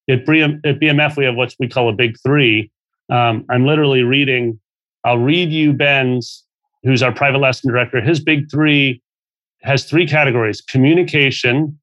At, 0.09 0.25
BMF, 0.25 1.17
we 1.17 1.25
have 1.25 1.35
what 1.35 1.53
we 1.59 1.67
call 1.67 1.89
a 1.89 1.93
big 1.93 2.15
three. 2.23 2.71
Um, 3.09 3.45
I'm 3.49 3.65
literally 3.65 4.03
reading, 4.03 4.59
I'll 5.03 5.17
read 5.17 5.51
you 5.51 5.73
Ben's, 5.73 6.43
who's 6.83 7.03
our 7.03 7.11
private 7.11 7.39
lesson 7.39 7.69
director, 7.69 8.01
his 8.01 8.19
big 8.19 8.49
three 8.49 9.01
has 9.61 9.83
three 9.85 10.07
categories 10.07 10.61
communication, 10.61 11.79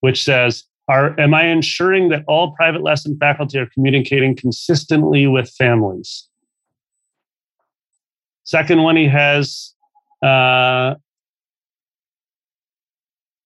which 0.00 0.22
says, 0.22 0.64
are, 0.88 1.18
Am 1.20 1.34
I 1.34 1.46
ensuring 1.46 2.08
that 2.08 2.24
all 2.26 2.52
private 2.52 2.82
lesson 2.82 3.16
faculty 3.18 3.58
are 3.58 3.66
communicating 3.66 4.36
consistently 4.36 5.26
with 5.26 5.50
families? 5.50 6.28
Second 8.44 8.82
one, 8.82 8.96
he 8.96 9.06
has, 9.06 9.74
uh, 10.22 10.94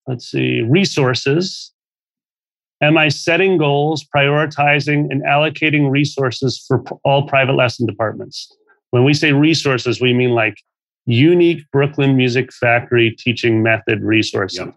let's 0.06 0.30
see, 0.30 0.62
resources. 0.62 1.72
Am 2.80 2.98
I 2.98 3.08
setting 3.08 3.56
goals, 3.56 4.04
prioritizing, 4.14 5.10
and 5.10 5.22
allocating 5.22 5.90
resources 5.90 6.62
for 6.66 6.82
all 7.04 7.26
private 7.26 7.54
lesson 7.54 7.86
departments? 7.86 8.54
When 8.90 9.04
we 9.04 9.14
say 9.14 9.32
resources, 9.32 10.00
we 10.00 10.12
mean 10.12 10.30
like 10.30 10.56
unique 11.06 11.64
Brooklyn 11.72 12.16
Music 12.16 12.52
Factory 12.52 13.10
teaching 13.10 13.62
method 13.62 14.02
resources. 14.02 14.58
Yep. 14.58 14.74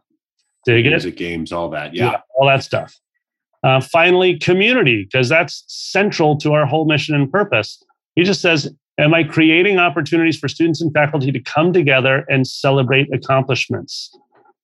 Dig 0.65 0.85
Music 0.85 0.85
it? 0.85 0.91
Music 0.91 1.17
games, 1.17 1.51
all 1.51 1.69
that. 1.69 1.93
Yeah. 1.93 2.11
yeah 2.11 2.21
all 2.35 2.47
that 2.47 2.63
stuff. 2.63 2.95
Uh, 3.63 3.81
finally, 3.81 4.37
community, 4.37 5.03
because 5.03 5.27
that's 5.27 5.63
central 5.67 6.37
to 6.37 6.53
our 6.53 6.65
whole 6.65 6.85
mission 6.85 7.15
and 7.15 7.31
purpose. 7.31 7.83
He 8.15 8.23
just 8.23 8.41
says, 8.41 8.71
Am 8.99 9.13
I 9.13 9.23
creating 9.23 9.77
opportunities 9.77 10.39
for 10.39 10.47
students 10.47 10.81
and 10.81 10.91
faculty 10.91 11.31
to 11.31 11.39
come 11.39 11.71
together 11.71 12.25
and 12.29 12.47
celebrate 12.47 13.13
accomplishments? 13.13 14.11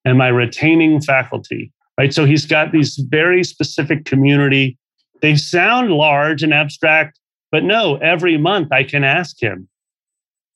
Am 0.05 0.21
I 0.21 0.27
retaining 0.29 1.01
faculty? 1.01 1.71
Right. 1.97 2.13
So 2.13 2.25
he's 2.25 2.45
got 2.45 2.71
these 2.71 2.97
very 2.97 3.43
specific 3.43 4.05
community. 4.05 4.77
They 5.21 5.35
sound 5.35 5.91
large 5.91 6.41
and 6.41 6.53
abstract, 6.53 7.19
but 7.51 7.63
no, 7.63 7.97
every 7.97 8.37
month 8.37 8.71
I 8.71 8.83
can 8.83 9.03
ask 9.03 9.41
him, 9.41 9.67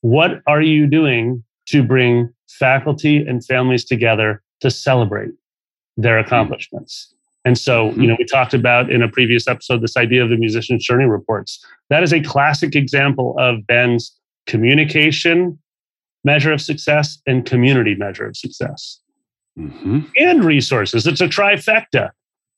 what 0.02 0.42
are 0.48 0.62
you 0.62 0.88
doing 0.88 1.44
to 1.68 1.84
bring 1.84 2.34
faculty 2.50 3.18
and 3.18 3.46
families 3.46 3.86
together 3.86 4.42
to 4.62 4.72
celebrate 4.72 5.32
their 5.96 6.20
hmm. 6.20 6.26
accomplishments? 6.26 7.14
And 7.46 7.58
so, 7.58 7.92
you 7.92 8.08
know, 8.08 8.16
we 8.20 8.26
talked 8.26 8.54
about 8.54 8.92
in 8.92 9.02
a 9.02 9.08
previous 9.08 9.48
episode 9.48 9.82
this 9.82 9.96
idea 9.96 10.22
of 10.22 10.30
the 10.30 10.36
musician's 10.36 10.84
journey 10.84 11.06
reports. 11.06 11.64
That 11.90 12.04
is 12.04 12.12
a 12.12 12.20
classic 12.20 12.76
example 12.76 13.36
of 13.40 13.66
Ben's 13.68 14.14
communication 14.48 15.58
measure 16.26 16.52
of 16.52 16.60
success 16.60 17.22
and 17.26 17.46
community 17.46 17.96
measure 17.96 18.28
of 18.28 18.36
success. 18.36 19.00
Mm-hmm. 19.58 20.00
And 20.18 20.44
resources. 20.44 21.08
It's 21.08 21.22
a 21.22 21.28
trifecta. 21.28 22.12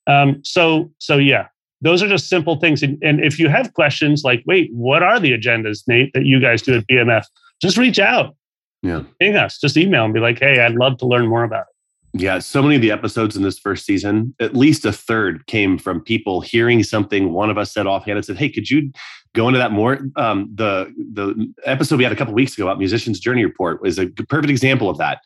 Um, 0.08 0.42
so, 0.44 0.92
so 0.98 1.18
yeah, 1.18 1.48
those 1.82 2.04
are 2.04 2.08
just 2.08 2.30
simple 2.30 2.58
things. 2.58 2.84
And, 2.84 2.98
and 3.02 3.24
if 3.24 3.40
you 3.40 3.48
have 3.48 3.74
questions 3.74 4.24
like, 4.24 4.44
wait, 4.46 4.70
what 4.74 5.04
are 5.04 5.20
the 5.20 5.32
agendas, 5.32 5.84
Nate, 5.88 6.12
that 6.14 6.26
you 6.26 6.40
guys 6.40 6.62
do 6.62 6.78
at 6.78 6.88
BMF? 6.88 7.24
Just 7.62 7.78
reach 7.78 8.00
out. 8.00 8.36
Yeah. 8.82 9.04
Ping 9.20 9.36
us. 9.36 9.60
Just 9.60 9.78
email 9.78 10.06
and 10.06 10.14
be 10.14 10.20
like, 10.20 10.40
hey, 10.40 10.60
I'd 10.60 10.76
love 10.76 10.98
to 10.98 11.06
learn 11.06 11.28
more 11.28 11.44
about 11.44 11.62
it. 11.62 11.76
Yeah, 12.14 12.40
so 12.40 12.64
many 12.64 12.76
of 12.76 12.82
the 12.82 12.92
episodes 12.92 13.38
in 13.38 13.44
this 13.44 13.60
first 13.60 13.86
season, 13.86 14.34
at 14.40 14.56
least 14.56 14.84
a 14.84 14.92
third 14.92 15.46
came 15.46 15.78
from 15.78 16.02
people 16.02 16.42
hearing 16.42 16.82
something 16.84 17.34
one 17.34 17.52
of 17.52 17.58
us 17.60 17.72
said 17.72 17.86
offhand 17.86 18.18
and 18.18 18.26
said, 18.26 18.36
"Hey, 18.36 18.50
could 18.50 18.68
you 18.68 18.92
go 19.36 19.48
into 19.48 19.60
that 19.60 19.72
more?" 19.72 20.00
Um, 20.16 20.50
the 20.56 20.92
the 21.14 21.54
episode 21.66 21.98
we 21.98 22.04
had 22.04 22.12
a 22.12 22.16
couple 22.16 22.34
weeks 22.34 22.58
ago 22.58 22.66
about 22.66 22.80
musicians' 22.80 23.20
journey 23.20 23.46
report 23.46 23.84
was 23.84 24.00
a 24.00 24.08
perfect 24.08 24.50
example 24.50 24.90
of 24.90 24.98
that 24.98 25.20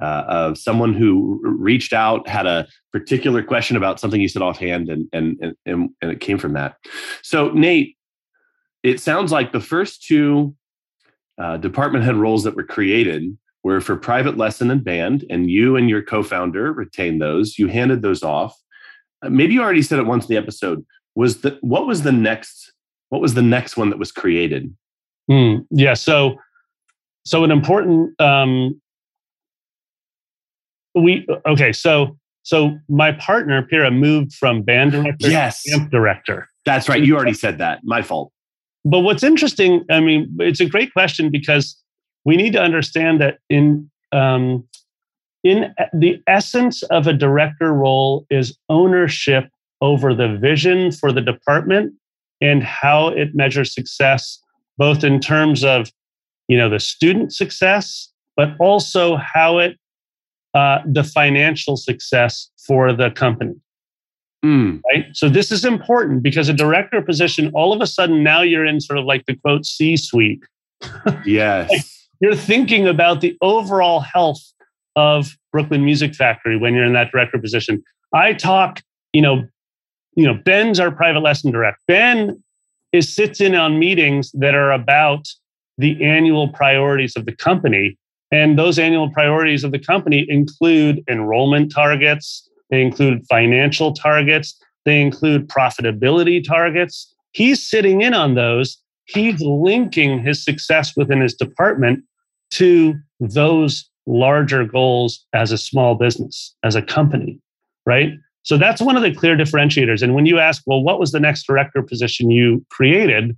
uh, 0.00 0.24
of 0.28 0.58
someone 0.58 0.94
who 0.94 1.40
reached 1.42 1.92
out, 1.92 2.28
had 2.28 2.46
a 2.46 2.66
particular 2.92 3.42
question 3.42 3.76
about 3.76 3.98
something 3.98 4.20
you 4.20 4.28
said 4.28 4.42
offhand, 4.42 4.88
and 4.88 5.08
and 5.12 5.56
and 5.66 5.90
and 6.00 6.10
it 6.10 6.20
came 6.20 6.38
from 6.38 6.52
that. 6.52 6.76
So 7.22 7.50
Nate, 7.50 7.96
it 8.82 9.00
sounds 9.00 9.32
like 9.32 9.52
the 9.52 9.60
first 9.60 10.04
two 10.04 10.54
uh, 11.38 11.56
department 11.56 12.04
head 12.04 12.16
roles 12.16 12.44
that 12.44 12.56
were 12.56 12.64
created 12.64 13.36
were 13.64 13.80
for 13.80 13.96
private 13.96 14.36
lesson 14.36 14.70
and 14.70 14.84
band, 14.84 15.24
and 15.30 15.50
you 15.50 15.76
and 15.76 15.90
your 15.90 16.02
co-founder 16.02 16.72
retained 16.72 17.20
those. 17.20 17.58
You 17.58 17.68
handed 17.68 18.02
those 18.02 18.22
off. 18.22 18.56
Uh, 19.22 19.30
maybe 19.30 19.54
you 19.54 19.62
already 19.62 19.82
said 19.82 19.98
it 19.98 20.06
once 20.06 20.24
in 20.24 20.28
the 20.28 20.40
episode. 20.40 20.84
Was 21.14 21.40
the 21.40 21.58
what 21.60 21.86
was 21.86 22.02
the 22.02 22.12
next? 22.12 22.72
What 23.08 23.20
was 23.20 23.34
the 23.34 23.42
next 23.42 23.76
one 23.76 23.90
that 23.90 23.98
was 23.98 24.12
created? 24.12 24.74
Mm, 25.30 25.66
yeah. 25.70 25.94
So, 25.94 26.36
so 27.24 27.42
an 27.42 27.50
important 27.50 28.20
um, 28.20 28.80
we 30.98 31.26
okay 31.46 31.72
so 31.72 32.16
so 32.42 32.78
my 32.88 33.12
partner 33.12 33.62
pira 33.62 33.90
moved 33.90 34.32
from 34.32 34.62
band 34.62 34.92
director 34.92 35.28
yes. 35.28 35.62
to 35.62 35.70
camp 35.70 35.90
director. 35.90 36.48
That's 36.64 36.88
right. 36.88 37.02
You 37.02 37.16
already 37.16 37.34
said 37.34 37.58
that. 37.58 37.80
My 37.84 38.02
fault. 38.02 38.32
But 38.84 39.00
what's 39.00 39.22
interesting 39.22 39.84
i 39.90 40.00
mean 40.00 40.34
it's 40.40 40.60
a 40.60 40.66
great 40.66 40.92
question 40.92 41.30
because 41.30 41.76
we 42.24 42.36
need 42.36 42.52
to 42.52 42.60
understand 42.60 43.20
that 43.20 43.38
in 43.48 43.90
um, 44.12 44.66
in 45.44 45.74
the 45.92 46.20
essence 46.26 46.82
of 46.84 47.06
a 47.06 47.12
director 47.12 47.72
role 47.72 48.26
is 48.30 48.56
ownership 48.68 49.48
over 49.80 50.14
the 50.14 50.36
vision 50.36 50.90
for 50.90 51.12
the 51.12 51.20
department 51.20 51.94
and 52.40 52.62
how 52.62 53.08
it 53.08 53.34
measures 53.34 53.72
success 53.72 54.40
both 54.76 55.04
in 55.04 55.20
terms 55.20 55.64
of 55.64 55.90
you 56.48 56.56
know 56.56 56.68
the 56.68 56.80
student 56.80 57.32
success 57.32 58.12
but 58.36 58.54
also 58.58 59.16
how 59.16 59.58
it 59.58 59.76
uh, 60.54 60.78
the 60.86 61.04
financial 61.04 61.76
success 61.76 62.50
for 62.66 62.92
the 62.92 63.10
company. 63.10 63.54
Mm. 64.44 64.80
Right. 64.92 65.06
So 65.14 65.28
this 65.28 65.50
is 65.50 65.64
important 65.64 66.22
because 66.22 66.48
a 66.48 66.52
director 66.52 67.02
position, 67.02 67.50
all 67.54 67.72
of 67.72 67.80
a 67.80 67.86
sudden 67.86 68.22
now 68.22 68.42
you're 68.42 68.64
in 68.64 68.80
sort 68.80 68.98
of 68.98 69.04
like 69.04 69.26
the 69.26 69.34
quote 69.36 69.66
C 69.66 69.96
suite. 69.96 70.42
Yes. 71.26 71.70
like 71.70 71.82
you're 72.20 72.36
thinking 72.36 72.86
about 72.86 73.20
the 73.20 73.36
overall 73.42 74.00
health 74.00 74.40
of 74.94 75.36
Brooklyn 75.52 75.84
Music 75.84 76.14
Factory 76.14 76.56
when 76.56 76.74
you're 76.74 76.84
in 76.84 76.92
that 76.92 77.10
director 77.10 77.38
position. 77.38 77.82
I 78.14 78.32
talk, 78.32 78.80
you 79.12 79.22
know, 79.22 79.44
you 80.14 80.24
know, 80.24 80.34
Ben's 80.34 80.80
our 80.80 80.90
private 80.90 81.20
lesson 81.20 81.50
director. 81.50 81.80
Ben 81.86 82.42
is 82.92 83.12
sits 83.12 83.40
in 83.40 83.54
on 83.54 83.78
meetings 83.78 84.30
that 84.32 84.54
are 84.54 84.72
about 84.72 85.28
the 85.78 86.02
annual 86.02 86.48
priorities 86.48 87.16
of 87.16 87.26
the 87.26 87.34
company 87.34 87.97
and 88.30 88.58
those 88.58 88.78
annual 88.78 89.10
priorities 89.10 89.64
of 89.64 89.72
the 89.72 89.78
company 89.78 90.26
include 90.28 91.02
enrollment 91.08 91.72
targets, 91.72 92.48
they 92.70 92.82
include 92.82 93.24
financial 93.28 93.94
targets, 93.94 94.60
they 94.84 95.00
include 95.00 95.48
profitability 95.48 96.42
targets. 96.46 97.14
He's 97.32 97.62
sitting 97.62 98.02
in 98.02 98.14
on 98.14 98.34
those. 98.34 98.78
He's 99.06 99.40
linking 99.40 100.22
his 100.22 100.44
success 100.44 100.94
within 100.96 101.20
his 101.20 101.34
department 101.34 102.04
to 102.52 102.94
those 103.20 103.88
larger 104.06 104.64
goals 104.64 105.24
as 105.32 105.52
a 105.52 105.58
small 105.58 105.94
business, 105.94 106.54
as 106.62 106.74
a 106.74 106.82
company, 106.82 107.40
right? 107.86 108.12
So 108.42 108.56
that's 108.56 108.80
one 108.80 108.96
of 108.96 109.02
the 109.02 109.14
clear 109.14 109.36
differentiators. 109.36 110.02
And 110.02 110.14
when 110.14 110.24
you 110.24 110.38
ask, 110.38 110.62
well, 110.66 110.82
what 110.82 110.98
was 110.98 111.12
the 111.12 111.20
next 111.20 111.46
director 111.46 111.82
position 111.82 112.30
you 112.30 112.64
created? 112.70 113.36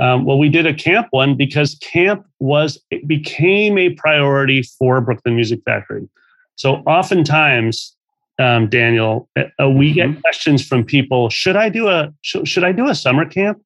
Um, 0.00 0.24
well, 0.24 0.38
we 0.38 0.48
did 0.48 0.66
a 0.66 0.72
camp 0.72 1.08
one 1.10 1.36
because 1.36 1.74
camp 1.82 2.24
was 2.38 2.82
it 2.90 3.06
became 3.06 3.76
a 3.76 3.90
priority 3.90 4.62
for 4.62 5.00
Brooklyn 5.02 5.36
Music 5.36 5.60
Factory. 5.64 6.08
So 6.56 6.76
oftentimes, 6.86 7.94
um, 8.38 8.68
Daniel, 8.68 9.28
uh, 9.36 9.68
we 9.68 9.92
get 9.92 10.08
mm-hmm. 10.08 10.20
questions 10.20 10.66
from 10.66 10.84
people: 10.84 11.28
Should 11.28 11.56
I 11.56 11.68
do 11.68 11.88
a 11.88 12.12
should, 12.22 12.48
should 12.48 12.64
I 12.64 12.72
do 12.72 12.88
a 12.88 12.94
summer 12.94 13.26
camp? 13.26 13.60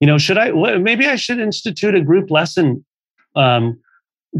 You 0.00 0.08
know, 0.08 0.18
should 0.18 0.38
I? 0.38 0.50
Maybe 0.78 1.06
I 1.06 1.14
should 1.14 1.38
institute 1.38 1.94
a 1.94 2.00
group 2.00 2.28
lesson 2.28 2.84
um, 3.36 3.78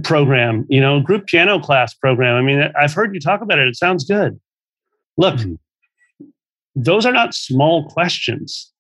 program. 0.03 0.67
You 0.69 0.81
know, 0.81 0.99
group 1.01 1.29
piano 1.29 1.61
class 1.61 1.95
program. 1.95 2.35
I 2.35 2.43
mean, 2.43 2.73
I've 2.77 2.93
heard 2.93 3.15
you 3.15 3.21
talk 3.21 3.41
about 3.41 3.61
it. 3.61 3.69
It 3.69 3.77
sounds 3.77 4.05
good. 4.05 4.41
Look, 5.17 5.37
mm-hmm. 5.37 5.55
those 6.75 7.07
are 7.07 7.13
not 7.13 7.35
small 7.35 7.89
questions, 7.89 8.73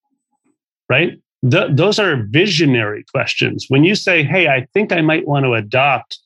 right? 0.88 1.20
Th- 1.48 1.70
those 1.70 1.98
are 1.98 2.26
visionary 2.30 3.04
questions. 3.12 3.66
When 3.68 3.84
you 3.84 3.94
say, 3.94 4.22
"Hey, 4.22 4.48
I 4.48 4.66
think 4.74 4.92
I 4.92 5.00
might 5.00 5.26
want 5.26 5.44
to 5.44 5.54
adopt," 5.54 6.18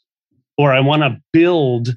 or 0.57 0.73
"I 0.73 0.81
want 0.81 1.02
to 1.02 1.21
build," 1.33 1.97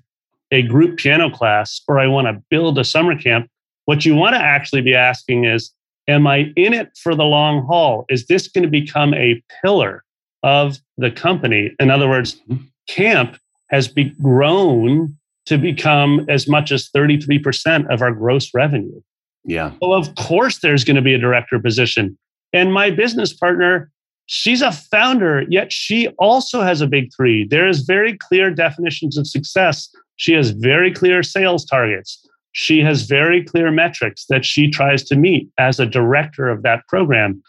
a 0.51 0.62
group 0.62 0.98
piano 0.98 1.29
class 1.29 1.81
or 1.88 2.00
I 2.00 2.07
want 2.07 2.27
to 2.27 2.41
build 2.50 2.77
a 2.77 2.84
summer 2.84 3.17
camp, 3.17 3.50
what 3.86 4.05
you 4.05 4.15
want 4.15 4.36
to 4.36 4.41
actually 4.41 4.81
be 4.81 4.95
asking 4.95 5.45
is, 5.45 5.72
am 6.07 6.27
I 6.27 6.53
in 6.55 6.74
it 6.74 6.91
for 7.01 7.15
the 7.15 7.24
long 7.24 7.65
haul? 7.65 8.05
Is 8.10 8.27
this 8.27 8.48
going 8.48 8.63
to 8.63 8.69
become 8.69 9.13
a 9.13 9.43
pillar 9.62 10.03
of 10.43 10.77
the 10.98 11.12
company? 11.12 11.72
In 11.79 11.89
other 11.89 12.07
words, 12.07 12.36
mm-hmm. 12.50 12.63
camp 12.88 13.38
has 13.69 13.88
be 13.88 14.05
grown 14.22 15.15
to 15.48 15.57
become 15.57 16.25
as 16.29 16.48
much 16.48 16.72
as 16.72 16.89
33% 16.95 17.91
of 17.91 18.01
our 18.01 18.12
gross 18.12 18.53
revenue. 18.53 19.01
Yeah. 19.43 19.74
Well, 19.81 19.93
of 19.93 20.15
course, 20.15 20.60
there's 20.60 20.84
going 20.84 20.95
to 20.95 21.01
be 21.03 21.13
a 21.13 21.19
director 21.19 21.60
position. 21.60 22.17
And 22.55 22.74
my 22.74 22.89
business 22.89 23.33
partner, 23.33 23.91
she's 24.25 24.62
a 24.62 24.71
founder, 24.71 25.43
yet 25.50 25.71
she 25.71 26.07
also 26.17 26.62
has 26.62 26.81
a 26.81 26.88
big 26.88 27.12
three. 27.15 27.45
There 27.47 27.67
is 27.67 27.81
very 27.81 28.17
clear 28.17 28.50
definitions 28.50 29.17
of 29.17 29.27
success 29.27 29.89
she 30.17 30.33
has 30.33 30.51
very 30.51 30.91
clear 30.91 31.24
sales 31.24 31.65
targets. 31.65 32.25
She 32.53 32.79
has 32.81 33.03
very 33.03 33.43
clear 33.43 33.69
metrics 33.69 34.25
that 34.29 34.45
she 34.45 34.69
tries 34.69 35.03
to 35.05 35.15
meet 35.15 35.50
as 35.57 35.79
a 35.79 35.85
director 35.85 36.47
of 36.47 36.63
that 36.63 36.88
program. 36.88 37.43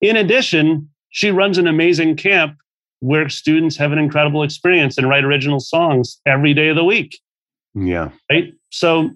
In 0.00 0.16
addition, 0.16 0.88
she 1.10 1.30
runs 1.30 1.56
an 1.56 1.66
amazing 1.66 2.16
camp 2.16 2.56
where 3.00 3.28
students 3.30 3.76
have 3.78 3.92
an 3.92 3.98
incredible 3.98 4.42
experience 4.42 4.98
and 4.98 5.08
write 5.08 5.24
original 5.24 5.60
songs 5.60 6.20
every 6.26 6.52
day 6.52 6.68
of 6.68 6.76
the 6.76 6.84
week. 6.84 7.18
Yeah. 7.74 8.10
Right. 8.30 8.52
So 8.68 9.10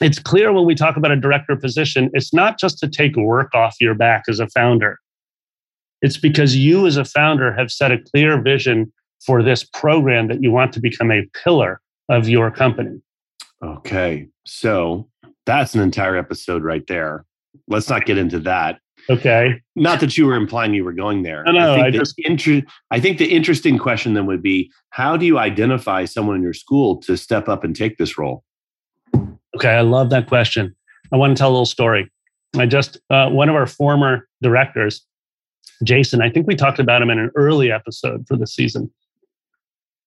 it's 0.00 0.18
clear 0.18 0.52
when 0.52 0.66
we 0.66 0.74
talk 0.74 0.96
about 0.96 1.10
a 1.10 1.16
director 1.16 1.56
position, 1.56 2.10
it's 2.12 2.32
not 2.34 2.58
just 2.58 2.78
to 2.80 2.88
take 2.88 3.16
work 3.16 3.54
off 3.54 3.76
your 3.80 3.94
back 3.94 4.24
as 4.28 4.40
a 4.40 4.48
founder. 4.48 4.98
It's 6.02 6.18
because 6.18 6.56
you, 6.56 6.86
as 6.86 6.96
a 6.96 7.04
founder, 7.04 7.54
have 7.54 7.70
set 7.70 7.92
a 7.92 7.98
clear 7.98 8.40
vision 8.40 8.92
for 9.24 9.42
this 9.42 9.64
program 9.64 10.28
that 10.28 10.42
you 10.42 10.50
want 10.50 10.72
to 10.74 10.80
become 10.80 11.10
a 11.10 11.26
pillar 11.42 11.80
of 12.08 12.28
your 12.28 12.50
company. 12.50 13.00
Okay. 13.62 14.28
So 14.44 15.08
that's 15.46 15.74
an 15.74 15.80
entire 15.80 16.16
episode 16.16 16.62
right 16.62 16.86
there. 16.86 17.24
Let's 17.66 17.88
not 17.88 18.04
get 18.04 18.18
into 18.18 18.38
that. 18.40 18.80
Okay. 19.08 19.62
Not 19.74 20.00
that 20.00 20.18
you 20.18 20.26
were 20.26 20.34
implying 20.34 20.74
you 20.74 20.84
were 20.84 20.92
going 20.92 21.22
there. 21.22 21.44
No, 21.44 21.52
no, 21.52 21.72
I 21.72 21.74
think, 21.76 21.86
I 21.86 21.90
just... 21.90 22.14
inter- 22.18 22.66
I 22.90 23.00
think 23.00 23.18
the 23.18 23.26
interesting 23.26 23.78
question 23.78 24.14
then 24.14 24.26
would 24.26 24.42
be 24.42 24.70
how 24.90 25.16
do 25.16 25.24
you 25.24 25.38
identify 25.38 26.04
someone 26.04 26.36
in 26.36 26.42
your 26.42 26.52
school 26.52 26.96
to 27.02 27.16
step 27.16 27.48
up 27.48 27.64
and 27.64 27.74
take 27.74 27.98
this 27.98 28.18
role? 28.18 28.42
Okay. 29.56 29.70
I 29.70 29.80
love 29.80 30.10
that 30.10 30.28
question. 30.28 30.74
I 31.12 31.16
want 31.16 31.36
to 31.36 31.40
tell 31.40 31.50
a 31.50 31.52
little 31.52 31.66
story. 31.66 32.10
I 32.56 32.66
just, 32.66 32.98
uh, 33.10 33.28
one 33.28 33.48
of 33.48 33.54
our 33.54 33.66
former 33.66 34.28
directors, 34.42 35.04
Jason, 35.82 36.22
I 36.22 36.30
think 36.30 36.46
we 36.46 36.54
talked 36.54 36.78
about 36.78 37.02
him 37.02 37.10
in 37.10 37.18
an 37.18 37.30
early 37.34 37.70
episode 37.70 38.26
for 38.26 38.36
the 38.36 38.46
season 38.46 38.90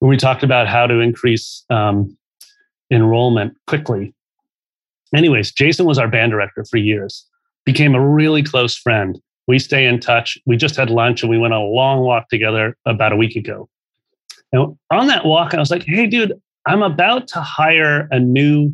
we 0.02 0.18
talked 0.18 0.44
about 0.44 0.68
how 0.68 0.88
to 0.88 1.00
increase 1.00 1.64
um, 1.70 2.18
enrollment 2.92 3.56
quickly. 3.68 4.14
Anyways, 5.14 5.52
Jason 5.52 5.86
was 5.86 5.98
our 5.98 6.08
band 6.08 6.32
director 6.32 6.64
for 6.66 6.78
years, 6.78 7.26
became 7.66 7.96
a 7.96 8.08
really 8.08 8.44
close 8.44 8.78
friend. 8.78 9.20
We 9.48 9.60
stay 9.60 9.86
in 9.86 10.00
touch. 10.00 10.38
We 10.46 10.58
just 10.58 10.76
had 10.76 10.90
lunch 10.90 11.24
and 11.24 11.30
we 11.30 11.38
went 11.38 11.54
on 11.54 11.62
a 11.62 11.66
long 11.66 12.02
walk 12.02 12.30
together 12.30 12.78
about 12.86 13.12
a 13.12 13.16
week 13.16 13.36
ago. 13.36 13.68
And 14.52 14.78
on 14.92 15.08
that 15.08 15.26
walk, 15.26 15.54
I 15.54 15.60
was 15.60 15.72
like, 15.72 15.84
hey, 15.84 16.06
dude, 16.06 16.34
I'm 16.68 16.84
about 16.84 17.28
to 17.30 17.42
hire 17.42 18.08
a 18.12 18.20
new 18.20 18.74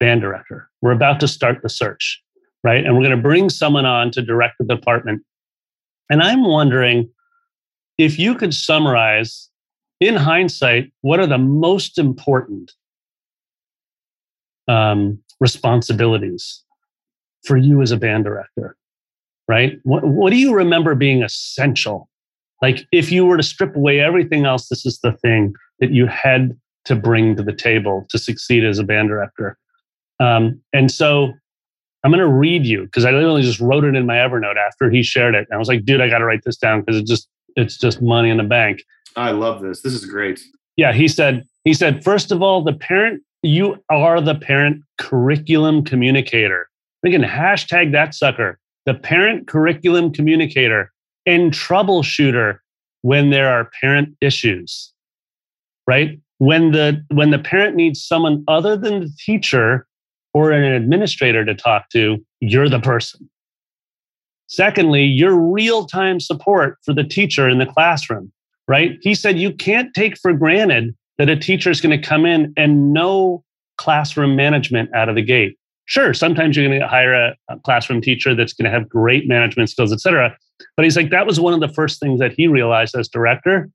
band 0.00 0.20
director. 0.20 0.68
We're 0.82 0.92
about 0.92 1.20
to 1.20 1.28
start 1.28 1.62
the 1.62 1.68
search, 1.68 2.22
right? 2.62 2.84
And 2.84 2.94
we're 2.94 3.04
going 3.04 3.16
to 3.16 3.22
bring 3.22 3.50
someone 3.50 3.86
on 3.86 4.10
to 4.12 4.22
direct 4.22 4.56
the 4.58 4.64
department. 4.64 5.22
And 6.10 6.22
I'm 6.22 6.44
wondering 6.44 7.10
if 7.98 8.18
you 8.18 8.34
could 8.34 8.54
summarize 8.54 9.48
in 10.00 10.14
hindsight, 10.16 10.92
what 11.00 11.20
are 11.20 11.26
the 11.26 11.38
most 11.38 11.98
important 11.98 12.72
um, 14.68 15.18
responsibilities 15.40 16.62
for 17.44 17.56
you 17.56 17.80
as 17.82 17.92
a 17.92 17.96
band 17.96 18.24
director? 18.24 18.76
Right? 19.48 19.78
What, 19.84 20.04
what 20.04 20.30
do 20.30 20.36
you 20.36 20.54
remember 20.54 20.94
being 20.94 21.22
essential? 21.22 22.08
Like, 22.60 22.86
if 22.90 23.12
you 23.12 23.26
were 23.26 23.36
to 23.36 23.42
strip 23.42 23.76
away 23.76 24.00
everything 24.00 24.44
else, 24.44 24.68
this 24.68 24.84
is 24.84 24.98
the 25.00 25.12
thing 25.12 25.54
that 25.78 25.92
you 25.92 26.06
had 26.06 26.58
to 26.86 26.96
bring 26.96 27.36
to 27.36 27.42
the 27.42 27.52
table 27.52 28.06
to 28.10 28.18
succeed 28.18 28.64
as 28.64 28.78
a 28.78 28.84
band 28.84 29.08
director. 29.08 29.58
Um, 30.20 30.60
and 30.72 30.90
so 30.90 31.32
I'm 32.04 32.10
going 32.12 32.20
to 32.20 32.32
read 32.32 32.64
you 32.64 32.84
because 32.84 33.04
I 33.04 33.10
literally 33.10 33.42
just 33.42 33.60
wrote 33.60 33.84
it 33.84 33.96
in 33.96 34.06
my 34.06 34.14
Evernote 34.14 34.56
after 34.56 34.90
he 34.90 35.02
shared 35.02 35.34
it. 35.34 35.46
And 35.50 35.56
I 35.56 35.58
was 35.58 35.68
like, 35.68 35.84
dude, 35.84 36.00
I 36.00 36.08
got 36.08 36.18
to 36.18 36.24
write 36.24 36.44
this 36.44 36.56
down 36.56 36.80
because 36.80 36.96
it 36.96 37.06
just 37.06 37.28
it's 37.56 37.78
just 37.78 38.00
money 38.00 38.30
in 38.30 38.36
the 38.36 38.44
bank. 38.44 38.84
I 39.16 39.30
love 39.30 39.62
this. 39.62 39.82
This 39.82 39.94
is 39.94 40.04
great. 40.04 40.40
Yeah, 40.76 40.92
he 40.92 41.08
said, 41.08 41.44
he 41.64 41.74
said, 41.74 42.04
first 42.04 42.30
of 42.30 42.42
all, 42.42 42.62
the 42.62 42.74
parent, 42.74 43.22
you 43.42 43.82
are 43.90 44.20
the 44.20 44.34
parent 44.34 44.82
curriculum 44.98 45.84
communicator. 45.84 46.68
We 47.02 47.10
can 47.10 47.22
hashtag 47.22 47.92
that 47.92 48.14
sucker, 48.14 48.58
the 48.84 48.94
parent 48.94 49.48
curriculum 49.48 50.12
communicator 50.12 50.92
and 51.24 51.50
troubleshooter 51.50 52.58
when 53.02 53.30
there 53.30 53.48
are 53.48 53.70
parent 53.80 54.16
issues. 54.20 54.92
Right? 55.86 56.20
When 56.38 56.72
the 56.72 57.04
when 57.08 57.30
the 57.30 57.38
parent 57.38 57.74
needs 57.74 58.04
someone 58.04 58.44
other 58.46 58.76
than 58.76 59.00
the 59.00 59.10
teacher 59.18 59.86
or 60.36 60.52
an 60.52 60.64
administrator 60.64 61.44
to 61.44 61.54
talk 61.54 61.88
to, 61.90 62.18
you're 62.40 62.68
the 62.68 62.80
person. 62.80 63.28
Secondly, 64.48 65.04
your 65.04 65.34
real 65.34 65.86
time 65.86 66.20
support 66.20 66.78
for 66.84 66.94
the 66.94 67.04
teacher 67.04 67.48
in 67.48 67.58
the 67.58 67.66
classroom 67.66 68.32
right? 68.68 68.98
He 69.00 69.14
said 69.14 69.38
you 69.38 69.52
can't 69.52 69.92
take 69.94 70.18
for 70.18 70.32
granted 70.32 70.94
that 71.18 71.28
a 71.28 71.36
teacher 71.36 71.70
is 71.70 71.80
going 71.80 71.98
to 71.98 72.06
come 72.06 72.26
in 72.26 72.52
and 72.56 72.92
know 72.92 73.44
classroom 73.78 74.36
management 74.36 74.94
out 74.94 75.08
of 75.08 75.14
the 75.14 75.22
gate. 75.22 75.56
Sure, 75.84 76.12
sometimes 76.12 76.56
you're 76.56 76.66
going 76.66 76.80
to 76.80 76.88
hire 76.88 77.14
a, 77.14 77.36
a 77.48 77.58
classroom 77.60 78.00
teacher 78.00 78.34
that's 78.34 78.52
going 78.52 78.64
to 78.64 78.70
have 78.70 78.88
great 78.88 79.28
management 79.28 79.70
skills, 79.70 79.92
et 79.92 80.00
cetera. 80.00 80.36
But 80.76 80.84
he's 80.84 80.96
like, 80.96 81.10
that 81.10 81.26
was 81.26 81.38
one 81.38 81.54
of 81.54 81.60
the 81.60 81.68
first 81.68 82.00
things 82.00 82.18
that 82.18 82.32
he 82.32 82.48
realized 82.48 82.96
as 82.96 83.08
director. 83.08 83.70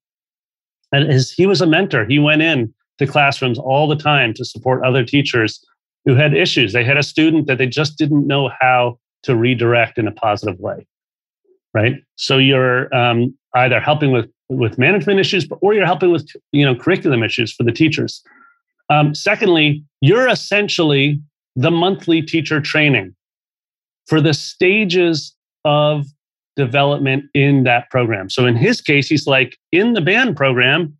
And 0.92 1.10
his, 1.10 1.32
he 1.32 1.46
was 1.46 1.62
a 1.62 1.66
mentor. 1.66 2.06
He 2.06 2.20
went 2.20 2.42
in 2.42 2.74
to 2.98 3.08
classrooms 3.08 3.58
all 3.58 3.88
the 3.88 3.96
time 3.96 4.34
to 4.34 4.44
support 4.44 4.84
other 4.84 5.06
teachers 5.06 5.64
who 6.06 6.16
had 6.16 6.34
issues. 6.34 6.74
They 6.74 6.84
had 6.84 6.98
a 6.98 7.04
student 7.04 7.48
that 7.48 7.58
they 7.58 7.68
just 7.68 7.98
didn't 7.98 8.26
know 8.28 8.50
how 8.60 9.00
to 9.24 9.36
redirect 9.36 9.98
in 9.98 10.08
a 10.08 10.12
positive 10.12 10.60
way. 10.60 10.88
Right. 11.74 12.04
So 12.18 12.38
you're 12.38 12.94
um, 12.94 13.34
either 13.56 13.80
helping 13.80 14.12
with 14.12 14.30
with 14.50 14.78
management 14.78 15.20
issues, 15.20 15.48
or 15.62 15.74
you're 15.74 15.86
helping 15.86 16.12
with 16.12 16.30
you 16.52 16.66
know 16.66 16.76
curriculum 16.76 17.24
issues 17.24 17.54
for 17.54 17.64
the 17.64 17.72
teachers. 17.72 18.22
Um, 18.90 19.16
secondly, 19.16 19.84
you're 20.02 20.28
essentially 20.28 21.22
the 21.56 21.72
monthly 21.72 22.22
teacher 22.22 22.60
training 22.60 23.16
for 24.08 24.20
the 24.20 24.34
stages 24.34 25.34
of 25.64 26.06
development 26.58 27.26
in 27.34 27.64
that 27.64 27.90
program. 27.90 28.30
So 28.30 28.46
in 28.46 28.56
his 28.56 28.82
case, 28.82 29.08
he's 29.08 29.28
like 29.28 29.58
in 29.72 29.94
the 29.94 30.02
band 30.02 30.36
program, 30.36 30.98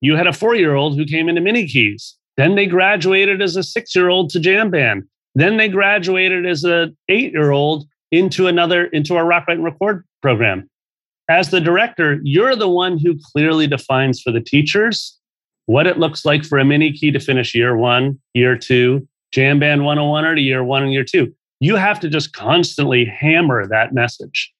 you 0.00 0.16
had 0.16 0.26
a 0.26 0.32
four 0.32 0.54
year 0.54 0.74
old 0.74 0.96
who 0.96 1.04
came 1.04 1.28
into 1.28 1.40
mini 1.40 1.66
keys. 1.66 2.16
Then 2.36 2.54
they 2.56 2.66
graduated 2.66 3.40
as 3.40 3.56
a 3.56 3.62
six 3.62 3.94
year 3.94 4.08
old 4.08 4.30
to 4.30 4.40
jam 4.40 4.70
band. 4.70 5.04
Then 5.34 5.56
they 5.56 5.68
graduated 5.68 6.46
as 6.46 6.64
a 6.64 6.90
eight 7.08 7.32
year 7.32 7.50
old 7.50 7.86
into 8.10 8.46
another 8.46 8.86
into 8.86 9.16
our 9.16 9.24
rock 9.24 9.44
write 9.48 9.56
and 9.56 9.64
record 9.64 10.04
program 10.22 10.68
as 11.28 11.50
the 11.50 11.60
director, 11.60 12.20
you're 12.22 12.56
the 12.56 12.68
one 12.68 12.98
who 12.98 13.18
clearly 13.32 13.66
defines 13.66 14.20
for 14.20 14.30
the 14.30 14.40
teachers 14.40 15.18
what 15.66 15.86
it 15.86 15.98
looks 15.98 16.24
like 16.24 16.44
for 16.44 16.58
a 16.58 16.64
mini 16.64 16.92
key 16.92 17.10
to 17.10 17.18
finish 17.18 17.54
year 17.54 17.76
one, 17.76 18.20
year 18.34 18.56
two, 18.56 19.06
Jam 19.32 19.58
Band 19.58 19.84
101 19.84 20.24
or 20.24 20.34
to 20.34 20.40
year 20.40 20.62
one 20.62 20.82
and 20.82 20.92
year 20.92 21.04
two. 21.04 21.34
You 21.60 21.76
have 21.76 21.98
to 22.00 22.08
just 22.08 22.34
constantly 22.34 23.04
hammer 23.06 23.66
that 23.66 23.94
message. 23.94 24.52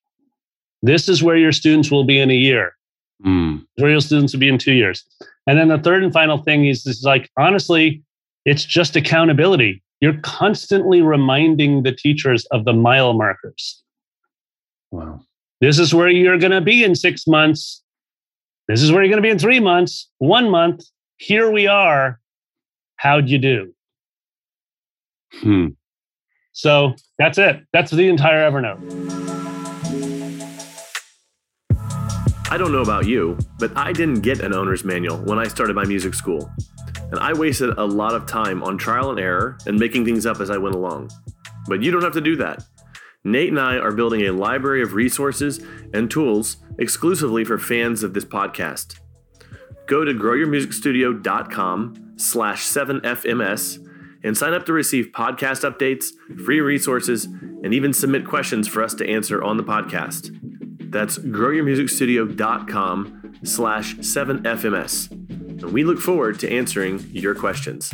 This 0.82 1.08
is 1.08 1.22
where 1.22 1.37
your 1.37 1.52
students 1.52 1.90
will 1.90 2.04
be 2.04 2.18
in 2.18 2.30
a 2.30 2.34
year. 2.34 2.76
Mm. 3.24 3.66
Where 3.77 3.90
your 3.90 4.00
students 4.00 4.33
will 4.33 4.40
be 4.40 4.48
in 4.48 4.59
two 4.59 4.72
years. 4.72 5.05
And 5.46 5.59
then 5.59 5.68
the 5.68 5.79
third 5.79 6.03
and 6.03 6.12
final 6.12 6.38
thing 6.38 6.66
is, 6.66 6.87
is 6.87 7.03
like, 7.05 7.31
honestly, 7.37 8.03
it's 8.44 8.64
just 8.64 8.96
accountability. 8.96 9.83
you're 10.00 10.20
constantly 10.22 11.00
reminding 11.00 11.83
the 11.83 11.92
teachers 11.92 12.44
of 12.46 12.64
the 12.64 12.72
mile 12.72 13.14
markers. 13.14 13.83
Wow. 14.90 15.20
This 15.61 15.79
is 15.79 15.94
where 15.94 16.11
you're 16.11 16.38
going 16.38 16.53
to 16.53 16.61
be 16.61 16.85
in 16.85 16.94
six 16.94 17.27
months. 17.27 17.83
This 18.68 18.83
is 18.83 18.92
where 18.92 19.03
you're 19.03 19.11
going 19.11 19.22
to 19.22 19.27
be 19.27 19.31
in 19.31 19.38
three 19.38 19.61
months, 19.61 20.11
one 20.18 20.50
month. 20.50 20.85
Here 21.16 21.50
we 21.50 21.66
are. 21.66 22.20
How'd 22.96 23.29
you 23.29 23.38
do? 23.38 23.74
Hmm. 25.40 25.68
So 26.53 26.94
that's 27.18 27.38
it. 27.38 27.62
That's 27.72 27.90
the 27.90 28.09
entire 28.09 28.50
Evernote. 28.50 29.54
I 32.50 32.59
don't 32.59 32.72
know 32.72 32.83
about 32.83 33.07
you, 33.07 33.38
but 33.59 33.76
I 33.76 33.92
didn't 33.92 34.20
get 34.20 34.40
an 34.40 34.52
owner's 34.52 34.85
manual 34.85 35.16
when 35.18 35.38
I 35.38 35.48
started 35.48 35.74
my 35.74 35.85
music 35.85 36.14
school. 36.14 36.50
And 37.11 37.18
I 37.18 37.33
wasted 37.33 37.70
a 37.78 37.85
lot 37.85 38.14
of 38.14 38.26
time 38.26 38.62
on 38.62 38.78
trial 38.78 39.11
and 39.11 39.18
error 39.18 39.59
and 39.66 39.78
making 39.78 40.04
things 40.04 40.26
up 40.26 40.40
as 40.40 40.50
I 40.50 40.59
went 40.59 40.74
along. 40.74 41.11
But 41.66 41.83
you 41.83 41.90
don't 41.90 42.02
have 42.02 42.12
to 42.12 42.20
do 42.20 42.37
that. 42.37 42.64
Nate 43.24 43.48
and 43.48 43.59
I 43.59 43.76
are 43.76 43.92
building 43.92 44.22
a 44.22 44.33
library 44.33 44.83
of 44.83 44.92
resources 44.92 45.64
and 45.94 46.11
tools 46.11 46.59
exclusively 46.78 47.44
for 47.44 47.59
fans 47.59 48.02
of 48.02 48.12
this 48.12 48.24
podcast. 48.24 49.00
Go 49.87 50.04
to 50.04 50.12
growyourmusicstudio.com 50.12 52.12
slash 52.16 52.64
7fms 52.64 53.88
and 54.22 54.37
sign 54.37 54.54
up 54.54 54.66
to 54.66 54.72
receive 54.72 55.07
podcast 55.12 55.70
updates, 55.70 56.12
free 56.44 56.61
resources, 56.61 57.24
and 57.24 57.74
even 57.74 57.92
submit 57.92 58.26
questions 58.26 58.68
for 58.68 58.83
us 58.83 58.94
to 58.94 59.09
answer 59.09 59.42
on 59.42 59.57
the 59.57 59.64
podcast. 59.64 60.30
That's 60.94 61.18
growyourmusicstudio.com 61.18 63.38
slash 63.42 63.96
7fms. 63.96 65.11
And 65.11 65.72
we 65.72 65.83
look 65.83 65.98
forward 65.98 66.38
to 66.38 66.48
answering 66.48 67.04
your 67.11 67.35
questions. 67.35 67.92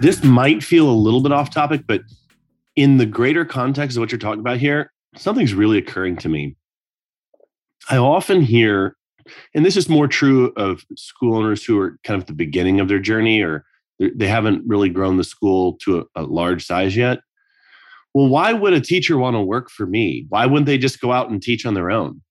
This 0.00 0.24
might 0.24 0.64
feel 0.64 0.88
a 0.88 0.90
little 0.90 1.20
bit 1.20 1.32
off 1.32 1.50
topic, 1.50 1.82
but 1.86 2.00
in 2.76 2.96
the 2.96 3.04
greater 3.04 3.44
context 3.44 3.98
of 3.98 4.00
what 4.00 4.10
you're 4.10 4.18
talking 4.18 4.40
about 4.40 4.56
here, 4.56 4.90
something's 5.16 5.52
really 5.52 5.76
occurring 5.76 6.16
to 6.16 6.30
me. 6.30 6.56
I 7.90 7.98
often 7.98 8.40
hear, 8.40 8.96
and 9.54 9.66
this 9.66 9.76
is 9.76 9.90
more 9.90 10.08
true 10.08 10.50
of 10.56 10.82
school 10.96 11.36
owners 11.36 11.62
who 11.62 11.78
are 11.78 11.98
kind 12.04 12.16
of 12.16 12.22
at 12.22 12.28
the 12.28 12.32
beginning 12.32 12.80
of 12.80 12.88
their 12.88 13.00
journey 13.00 13.42
or 13.42 13.66
they 13.98 14.28
haven't 14.28 14.66
really 14.66 14.88
grown 14.88 15.18
the 15.18 15.24
school 15.24 15.74
to 15.82 16.08
a, 16.16 16.22
a 16.22 16.22
large 16.22 16.64
size 16.64 16.96
yet. 16.96 17.18
Well, 18.14 18.28
why 18.28 18.52
would 18.52 18.72
a 18.72 18.80
teacher 18.80 19.18
want 19.18 19.34
to 19.34 19.40
work 19.40 19.68
for 19.68 19.86
me? 19.86 20.26
Why 20.28 20.46
wouldn't 20.46 20.66
they 20.66 20.78
just 20.78 21.00
go 21.00 21.12
out 21.12 21.30
and 21.30 21.42
teach 21.42 21.66
on 21.66 21.74
their 21.74 21.90
own? 21.90 22.22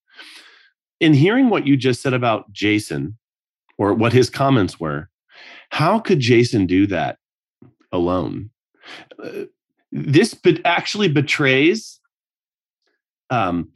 In 0.99 1.13
hearing 1.13 1.49
what 1.49 1.67
you 1.67 1.75
just 1.75 2.01
said 2.01 2.13
about 2.13 2.51
Jason 2.53 3.17
or 3.77 3.93
what 3.93 4.13
his 4.13 4.29
comments 4.29 4.79
were, 4.79 5.09
how 5.69 5.99
could 5.99 6.19
Jason 6.19 6.65
do 6.65 6.87
that 6.87 7.17
alone? 7.91 8.49
Uh, 9.21 9.45
this 9.91 10.33
but 10.33 10.59
actually 10.65 11.09
betrays 11.09 11.99
um, 13.29 13.69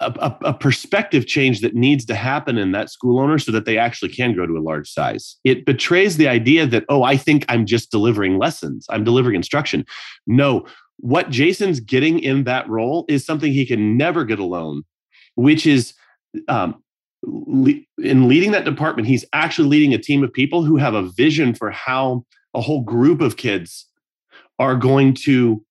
a, 0.00 0.36
a, 0.42 0.54
perspective 0.54 1.26
change 1.26 1.60
that 1.60 1.74
needs 1.74 2.04
to 2.06 2.14
happen 2.14 2.58
in 2.58 2.72
that 2.72 2.90
school 2.90 3.18
owner 3.18 3.38
so 3.38 3.50
that 3.52 3.64
they 3.64 3.78
actually 3.78 4.08
can 4.08 4.32
grow 4.32 4.46
to 4.46 4.56
a 4.56 4.60
large 4.60 4.88
size. 4.90 5.36
It 5.44 5.66
betrays 5.66 6.16
the 6.16 6.28
idea 6.28 6.66
that, 6.66 6.84
oh, 6.88 7.02
I 7.02 7.16
think 7.16 7.44
I'm 7.48 7.66
just 7.66 7.90
delivering 7.90 8.38
lessons, 8.38 8.86
I'm 8.90 9.04
delivering 9.04 9.34
instruction. 9.34 9.84
No, 10.26 10.66
what 10.98 11.30
Jason's 11.30 11.80
getting 11.80 12.18
in 12.20 12.44
that 12.44 12.68
role 12.68 13.04
is 13.08 13.24
something 13.24 13.52
he 13.52 13.66
can 13.66 13.96
never 13.96 14.24
get 14.24 14.38
alone, 14.38 14.82
which 15.34 15.66
is 15.66 15.94
um, 16.48 16.82
le- 17.22 17.80
in 17.98 18.28
leading 18.28 18.52
that 18.52 18.64
department, 18.64 19.08
he's 19.08 19.24
actually 19.32 19.68
leading 19.68 19.94
a 19.94 19.98
team 19.98 20.22
of 20.22 20.32
people 20.32 20.64
who 20.64 20.76
have 20.76 20.94
a 20.94 21.08
vision 21.10 21.54
for 21.54 21.70
how 21.70 22.24
a 22.54 22.60
whole 22.60 22.82
group 22.82 23.20
of 23.20 23.36
kids 23.36 23.86
are 24.58 24.74
going 24.74 25.14
to 25.14 25.64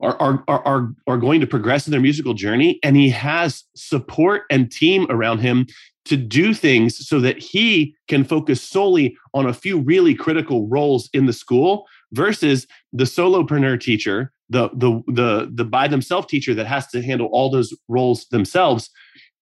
are, 0.00 0.16
are, 0.20 0.44
are, 0.64 0.88
are 1.06 1.18
going 1.18 1.40
to 1.40 1.46
progress 1.46 1.86
in 1.86 1.90
their 1.90 2.00
musical 2.00 2.34
journey 2.34 2.78
and 2.82 2.96
he 2.96 3.08
has 3.10 3.64
support 3.74 4.42
and 4.50 4.70
team 4.70 5.06
around 5.10 5.38
him 5.38 5.66
to 6.04 6.16
do 6.16 6.54
things 6.54 7.06
so 7.06 7.20
that 7.20 7.38
he 7.38 7.94
can 8.06 8.24
focus 8.24 8.62
solely 8.62 9.16
on 9.34 9.46
a 9.46 9.52
few 9.52 9.78
really 9.80 10.14
critical 10.14 10.66
roles 10.68 11.10
in 11.12 11.26
the 11.26 11.32
school 11.32 11.86
versus 12.12 12.66
the 12.92 13.04
solopreneur 13.04 13.78
teacher 13.78 14.32
the 14.50 14.70
the 14.72 15.02
the 15.08 15.50
the 15.52 15.64
by 15.64 15.88
themselves 15.88 16.26
teacher 16.26 16.54
that 16.54 16.66
has 16.66 16.86
to 16.88 17.02
handle 17.02 17.28
all 17.28 17.50
those 17.50 17.74
roles 17.88 18.26
themselves. 18.26 18.90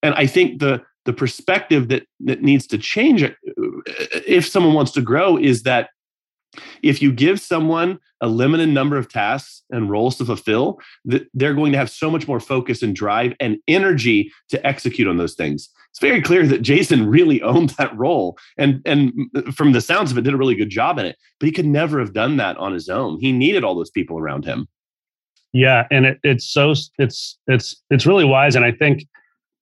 And 0.02 0.14
i 0.14 0.26
think 0.26 0.60
the 0.60 0.82
the 1.04 1.12
perspective 1.12 1.88
that 1.88 2.06
that 2.20 2.42
needs 2.42 2.66
to 2.68 2.78
change 2.78 3.22
uh, 3.22 3.30
if 4.26 4.46
someone 4.46 4.74
wants 4.74 4.92
to 4.92 5.00
grow 5.00 5.36
is 5.36 5.62
that 5.62 5.90
if 6.82 7.02
you 7.02 7.12
give 7.12 7.40
someone 7.40 7.98
a 8.20 8.28
limited 8.28 8.68
number 8.68 8.96
of 8.96 9.10
tasks 9.10 9.62
and 9.70 9.90
roles 9.90 10.16
to 10.16 10.24
fulfill, 10.24 10.78
they're 11.04 11.54
going 11.54 11.72
to 11.72 11.78
have 11.78 11.90
so 11.90 12.10
much 12.10 12.26
more 12.26 12.40
focus 12.40 12.82
and 12.82 12.94
drive 12.94 13.34
and 13.40 13.58
energy 13.68 14.32
to 14.48 14.66
execute 14.66 15.08
on 15.08 15.16
those 15.16 15.34
things. 15.34 15.68
It's 15.90 16.00
very 16.00 16.20
clear 16.20 16.46
that 16.46 16.62
Jason 16.62 17.08
really 17.08 17.40
owned 17.52 17.70
that 17.70 17.96
role 17.96 18.38
and 18.58 18.80
and 18.84 19.12
from 19.54 19.72
the 19.72 19.80
sounds 19.80 20.12
of 20.12 20.18
it 20.18 20.22
did 20.22 20.34
a 20.34 20.36
really 20.36 20.54
good 20.54 20.70
job 20.70 20.98
in 20.98 21.06
it, 21.06 21.16
but 21.40 21.46
he 21.46 21.52
could 21.52 21.66
never 21.66 21.98
have 21.98 22.12
done 22.12 22.36
that 22.36 22.56
on 22.58 22.72
his 22.72 22.88
own. 22.88 23.18
He 23.20 23.32
needed 23.32 23.64
all 23.64 23.74
those 23.74 23.90
people 23.90 24.18
around 24.18 24.44
him. 24.44 24.68
Yeah, 25.52 25.86
and 25.90 26.04
it, 26.04 26.18
it's 26.22 26.46
so 26.46 26.74
it's 26.98 27.38
it's 27.46 27.82
it's 27.90 28.06
really 28.06 28.24
wise 28.24 28.56
and 28.56 28.64
I 28.64 28.72
think 28.72 29.06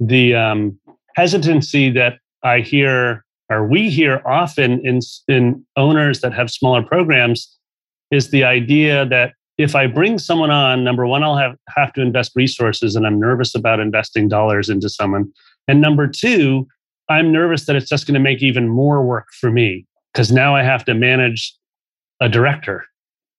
the 0.00 0.34
um 0.34 0.78
hesitancy 1.14 1.90
that 1.90 2.18
I 2.42 2.60
hear 2.60 3.24
or 3.50 3.66
we 3.66 3.90
hear 3.90 4.22
often 4.26 4.84
in, 4.86 5.00
in 5.28 5.64
owners 5.76 6.20
that 6.20 6.32
have 6.32 6.50
smaller 6.50 6.82
programs 6.82 7.56
is 8.10 8.30
the 8.30 8.44
idea 8.44 9.06
that 9.06 9.32
if 9.58 9.74
I 9.74 9.86
bring 9.86 10.18
someone 10.18 10.50
on, 10.50 10.82
number 10.82 11.06
one, 11.06 11.22
I'll 11.22 11.36
have, 11.36 11.56
have 11.76 11.92
to 11.94 12.00
invest 12.00 12.32
resources 12.34 12.96
and 12.96 13.06
I'm 13.06 13.20
nervous 13.20 13.54
about 13.54 13.80
investing 13.80 14.28
dollars 14.28 14.68
into 14.68 14.88
someone. 14.88 15.30
And 15.68 15.80
number 15.80 16.08
two, 16.08 16.66
I'm 17.08 17.30
nervous 17.30 17.66
that 17.66 17.76
it's 17.76 17.88
just 17.88 18.06
going 18.06 18.14
to 18.14 18.20
make 18.20 18.42
even 18.42 18.68
more 18.68 19.04
work 19.04 19.26
for 19.38 19.50
me 19.50 19.86
because 20.12 20.32
now 20.32 20.56
I 20.56 20.62
have 20.62 20.84
to 20.86 20.94
manage 20.94 21.54
a 22.20 22.28
director, 22.28 22.86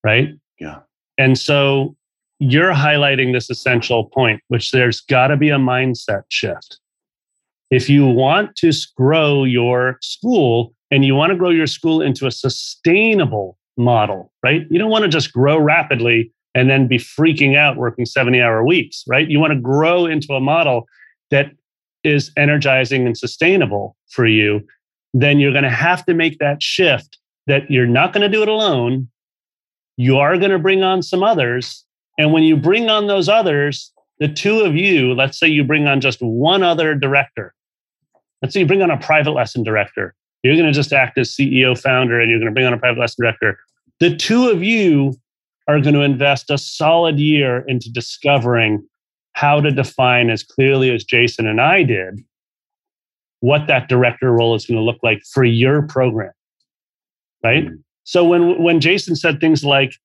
right? 0.03 0.29
Yeah. 0.59 0.79
And 1.17 1.37
so 1.37 1.95
you're 2.39 2.73
highlighting 2.73 3.33
this 3.33 3.49
essential 3.49 4.05
point, 4.05 4.41
which 4.49 4.71
there's 4.71 5.01
got 5.01 5.27
to 5.27 5.37
be 5.37 5.49
a 5.49 5.57
mindset 5.57 6.23
shift 6.29 6.79
if 7.71 7.89
you 7.89 8.05
want 8.05 8.55
to 8.57 8.71
grow 8.95 9.43
your 9.43 9.97
school 10.01 10.73
and 10.91 11.03
you 11.03 11.15
want 11.15 11.31
to 11.31 11.37
grow 11.37 11.49
your 11.49 11.67
school 11.67 12.01
into 12.01 12.27
a 12.27 12.31
sustainable 12.31 13.57
model, 13.77 14.31
right? 14.43 14.61
You 14.69 14.79
don't 14.79 14.91
want 14.91 15.03
to 15.03 15.09
just 15.09 15.33
grow 15.33 15.57
rapidly 15.57 16.31
and 16.53 16.69
then 16.69 16.87
be 16.87 16.97
freaking 16.97 17.57
out 17.57 17.75
working 17.75 18.05
70 18.05 18.39
hour 18.41 18.63
weeks, 18.63 19.03
right? 19.07 19.29
You 19.29 19.39
want 19.39 19.53
to 19.53 19.59
grow 19.59 20.05
into 20.05 20.33
a 20.33 20.39
model 20.39 20.87
that 21.31 21.51
is 22.03 22.31
energizing 22.37 23.05
and 23.05 23.17
sustainable 23.17 23.95
for 24.09 24.25
you. 24.25 24.61
Then 25.13 25.39
you're 25.39 25.51
going 25.51 25.63
to 25.63 25.69
have 25.69 26.05
to 26.05 26.13
make 26.13 26.39
that 26.39 26.61
shift 26.61 27.17
that 27.47 27.69
you're 27.69 27.87
not 27.87 28.13
going 28.13 28.21
to 28.21 28.29
do 28.29 28.43
it 28.43 28.47
alone. 28.47 29.09
You 29.97 30.17
are 30.17 30.37
going 30.37 30.51
to 30.51 30.59
bring 30.59 30.83
on 30.83 31.01
some 31.01 31.23
others. 31.23 31.83
And 32.17 32.31
when 32.31 32.43
you 32.43 32.55
bring 32.55 32.89
on 32.89 33.07
those 33.07 33.27
others, 33.27 33.91
the 34.19 34.27
two 34.27 34.61
of 34.61 34.75
you, 34.75 35.13
let's 35.13 35.39
say 35.39 35.47
you 35.47 35.63
bring 35.63 35.87
on 35.87 35.99
just 35.99 36.19
one 36.21 36.63
other 36.63 36.95
director. 36.95 37.53
Let's 38.45 38.53
say 38.53 38.59
you 38.59 38.67
bring 38.67 38.83
on 38.83 38.91
a 38.91 38.97
private 38.99 39.31
lesson 39.31 39.63
director. 39.63 40.13
You're 40.43 40.53
going 40.53 40.67
to 40.67 40.71
just 40.71 40.93
act 40.93 41.17
as 41.17 41.31
CEO 41.31 41.75
founder 41.75 42.19
and 42.19 42.29
you're 42.29 42.37
going 42.37 42.51
to 42.51 42.53
bring 42.53 42.67
on 42.67 42.73
a 42.73 42.77
private 42.77 42.99
lesson 42.99 43.23
director. 43.23 43.57
The 43.99 44.15
two 44.15 44.49
of 44.49 44.61
you 44.61 45.15
are 45.67 45.81
going 45.81 45.95
to 45.95 46.01
invest 46.01 46.51
a 46.51 46.59
solid 46.59 47.19
year 47.19 47.65
into 47.67 47.91
discovering 47.91 48.87
how 49.33 49.61
to 49.61 49.71
define 49.71 50.29
as 50.29 50.43
clearly 50.43 50.93
as 50.93 51.03
Jason 51.03 51.47
and 51.47 51.59
I 51.59 51.81
did 51.81 52.23
what 53.39 53.65
that 53.65 53.89
director 53.89 54.31
role 54.31 54.53
is 54.53 54.67
going 54.67 54.77
to 54.77 54.83
look 54.83 54.99
like 55.01 55.23
for 55.33 55.43
your 55.43 55.81
program. 55.81 56.31
Right? 57.43 57.65
Mm-hmm. 57.65 57.77
So 58.03 58.25
when 58.25 58.61
when 58.61 58.79
Jason 58.79 59.15
said 59.15 59.39
things 59.39 59.63
like 59.63 59.95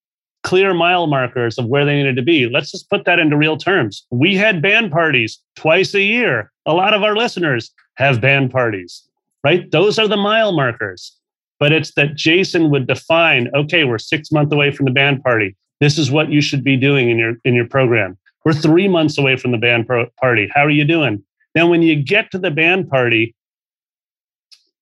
clear 0.43 0.73
mile 0.75 1.07
markers 1.07 1.59
of 1.59 1.67
where 1.67 1.85
they 1.85 1.97
needed 1.97 2.17
to 2.17 2.23
be. 2.23 2.49
Let's 2.49 2.71
just 2.71 2.89
put 2.89 3.05
that 3.05 3.19
into 3.19 3.37
real 3.37 3.57
terms. 3.57 4.07
We 4.11 4.35
had 4.37 4.63
band 4.63 4.91
parties 4.91 5.39
twice 5.57 5.95
a 5.95 6.01
year. 6.01 6.51
A 6.67 6.73
lot 6.73 6.95
of 6.95 7.03
our 7.03 7.17
listeners 7.17 7.73
have 7.95 8.21
band 8.21 8.51
parties, 8.51 9.07
right? 9.45 9.71
Those 9.71 9.99
are 9.99 10.09
the 10.09 10.17
mile 10.17 10.53
markers. 10.53 11.17
But 11.59 11.73
it's 11.73 11.93
that 11.95 12.15
Jason 12.15 12.71
would 12.71 12.87
define, 12.87 13.51
okay, 13.55 13.85
we're 13.85 13.99
six 13.99 14.33
months 14.33 14.53
away 14.53 14.71
from 14.71 14.87
the 14.87 14.93
band 14.93 15.23
party. 15.23 15.55
This 15.79 15.99
is 15.99 16.11
what 16.11 16.31
you 16.31 16.41
should 16.41 16.65
be 16.65 16.77
doing 16.77 17.11
in 17.11 17.19
your 17.19 17.35
in 17.45 17.55
your 17.55 17.67
program. 17.67 18.17
We're 18.45 18.55
three 18.55 18.89
months 18.89 19.19
away 19.19 19.37
from 19.37 19.51
the 19.51 19.59
band 19.59 19.87
pro- 19.87 20.09
party. 20.19 20.51
How 20.55 20.65
are 20.65 20.71
you 20.71 20.87
doing? 20.87 21.23
Then 21.55 21.69
when 21.69 21.83
you 21.83 22.03
get 22.03 22.31
to 22.31 22.39
the 22.39 22.51
band 22.51 22.89
party, 22.89 23.35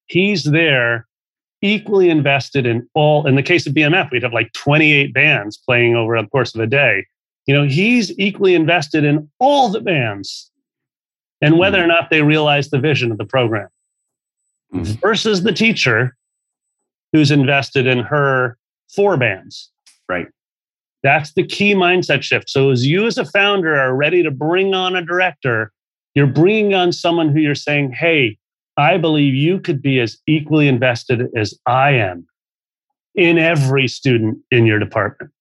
he's 0.07 0.45
there 0.45 1.08
equally 1.61 2.09
invested 2.09 2.67
in 2.67 2.89
all 2.95 3.27
in 3.27 3.35
the 3.35 3.43
case 3.43 3.67
of 3.67 3.75
bmf 3.75 4.11
we'd 4.11 4.23
have 4.23 4.33
like 4.33 4.53
28 4.53 5.13
bands 5.13 5.57
playing 5.57 5.97
over 5.97 6.21
the 6.21 6.29
course 6.29 6.55
of 6.55 6.61
a 6.61 6.67
day 6.67 7.05
you 7.47 7.55
know 7.55 7.65
he's 7.65 8.17
equally 8.19 8.55
invested 8.55 9.05
in 9.05 9.29
all 9.39 9.69
the 9.69 9.81
bands 9.81 10.51
and 11.41 11.59
whether 11.59 11.83
or 11.83 11.87
not 11.87 12.11
they 12.11 12.23
realize 12.23 12.71
the 12.71 12.79
vision 12.79 13.11
of 13.11 13.19
the 13.19 13.25
program 13.25 13.69
mm-hmm. 14.73 14.93
versus 15.01 15.43
the 15.43 15.53
teacher 15.53 16.17
who's 17.13 17.31
invested 17.31 17.87
in 17.87 18.01
her 18.01 18.57
four 18.89 19.17
bands. 19.17 19.71
Right. 20.09 20.29
That's 21.03 21.33
the 21.33 21.47
key 21.47 21.75
mindset 21.75 22.23
shift. 22.23 22.51
So, 22.51 22.71
as 22.71 22.87
you 22.87 23.07
as 23.07 23.19
a 23.19 23.25
founder 23.25 23.77
are 23.77 23.95
ready 23.95 24.23
to 24.23 24.31
bring 24.31 24.75
on 24.75 24.97
a 24.97 25.05
director, 25.05 25.73
you're 26.15 26.27
bringing 26.27 26.75
on 26.75 26.93
someone 26.93 27.29
who 27.29 27.41
you're 27.41 27.55
saying, 27.55 27.93
hey, 27.93 28.37
I 28.79 28.97
believe 28.97 29.35
you 29.35 29.61
could 29.61 29.83
be 29.83 30.01
as 30.01 30.17
equally 30.27 30.69
invested 30.69 31.29
as 31.37 31.53
I 31.67 31.91
am 31.91 32.27
in 33.15 33.37
every 33.37 33.89
student 33.89 34.39
in 34.51 34.65
your 34.65 34.79
department. 34.79 35.33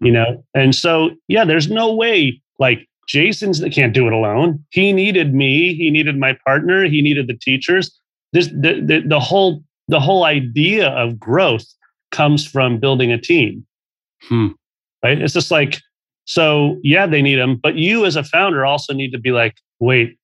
You 0.00 0.12
know, 0.12 0.44
and 0.54 0.74
so, 0.74 1.10
yeah, 1.28 1.44
there's 1.44 1.70
no 1.70 1.94
way 1.94 2.42
like 2.58 2.88
Jason's 3.06 3.60
that 3.60 3.72
can't 3.72 3.94
do 3.94 4.06
it 4.06 4.12
alone. 4.12 4.64
He 4.70 4.92
needed 4.92 5.34
me. 5.34 5.74
He 5.74 5.90
needed 5.90 6.18
my 6.18 6.36
partner. 6.44 6.84
He 6.86 7.00
needed 7.00 7.28
the 7.28 7.38
teachers. 7.40 7.96
This 8.32 8.48
the, 8.48 8.82
the, 8.84 9.02
the 9.06 9.20
whole 9.20 9.62
the 9.88 10.00
whole 10.00 10.24
idea 10.24 10.88
of 10.88 11.18
growth 11.18 11.66
comes 12.12 12.46
from 12.46 12.78
building 12.78 13.12
a 13.12 13.20
team. 13.20 13.66
Hmm. 14.22 14.48
Right? 15.04 15.20
It's 15.20 15.34
just 15.34 15.50
like 15.50 15.78
so. 16.24 16.78
Yeah, 16.82 17.06
they 17.06 17.22
need 17.22 17.36
them, 17.36 17.56
but 17.56 17.76
you 17.76 18.04
as 18.06 18.16
a 18.16 18.24
founder 18.24 18.64
also 18.64 18.94
need 18.94 19.10
to 19.10 19.18
be 19.18 19.32
like, 19.32 19.56
wait, 19.80 20.16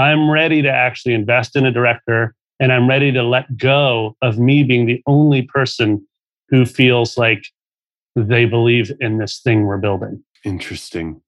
I'm 0.00 0.30
ready 0.30 0.62
to 0.62 0.70
actually 0.70 1.14
invest 1.14 1.56
in 1.56 1.66
a 1.66 1.72
director, 1.72 2.34
and 2.58 2.72
I'm 2.72 2.88
ready 2.88 3.12
to 3.12 3.22
let 3.22 3.56
go 3.56 4.16
of 4.22 4.38
me 4.38 4.64
being 4.64 4.86
the 4.86 5.02
only 5.06 5.42
person 5.42 6.06
who 6.48 6.64
feels 6.64 7.16
like 7.16 7.44
they 8.16 8.44
believe 8.44 8.90
in 9.00 9.18
this 9.18 9.40
thing 9.40 9.64
we're 9.64 9.78
building. 9.78 10.22
Interesting. 10.44 11.20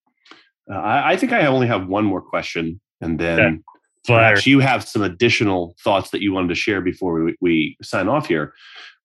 Uh, 0.71 0.77
I, 0.77 1.13
I, 1.13 1.17
think 1.17 1.33
I 1.33 1.47
only 1.47 1.67
have 1.67 1.87
one 1.87 2.05
more 2.05 2.23
question, 2.23 2.81
and 3.01 3.19
then 3.19 3.63
perhaps 4.07 4.47
you 4.47 4.61
have 4.61 4.87
some 4.87 5.03
additional 5.03 5.75
thoughts 5.83 6.11
that 6.11 6.23
you 6.23 6.33
wanted 6.33 6.49
to 6.49 6.55
share 6.55 6.81
before 6.81 7.23
we, 7.23 7.37
we 7.41 7.77
sign 7.83 8.09
off 8.09 8.27
here. 8.27 8.55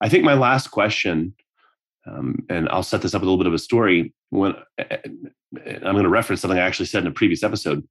I 0.01 0.10
think 0.10 0.23
my 0.23 0.34
last 0.34 0.69
question, 0.69 1.36
um, 2.06 2.45
and 2.49 2.69
I'll 2.69 2.84
set 2.84 3.01
this 3.01 3.13
up 3.13 3.21
with 3.21 3.27
a 3.27 3.32
little 3.32 3.43
bit 3.43 3.47
of 3.47 3.53
a 3.53 3.60
story. 3.60 4.13
When 4.30 4.56
I'm 4.80 5.82
going 5.82 6.03
to 6.03 6.10
reference 6.10 6.41
something 6.41 6.60
I 6.60 6.63
actually 6.63 6.86
said 6.88 7.03
in 7.03 7.08
a 7.08 7.12
previous 7.12 7.43
episode. 7.43 7.88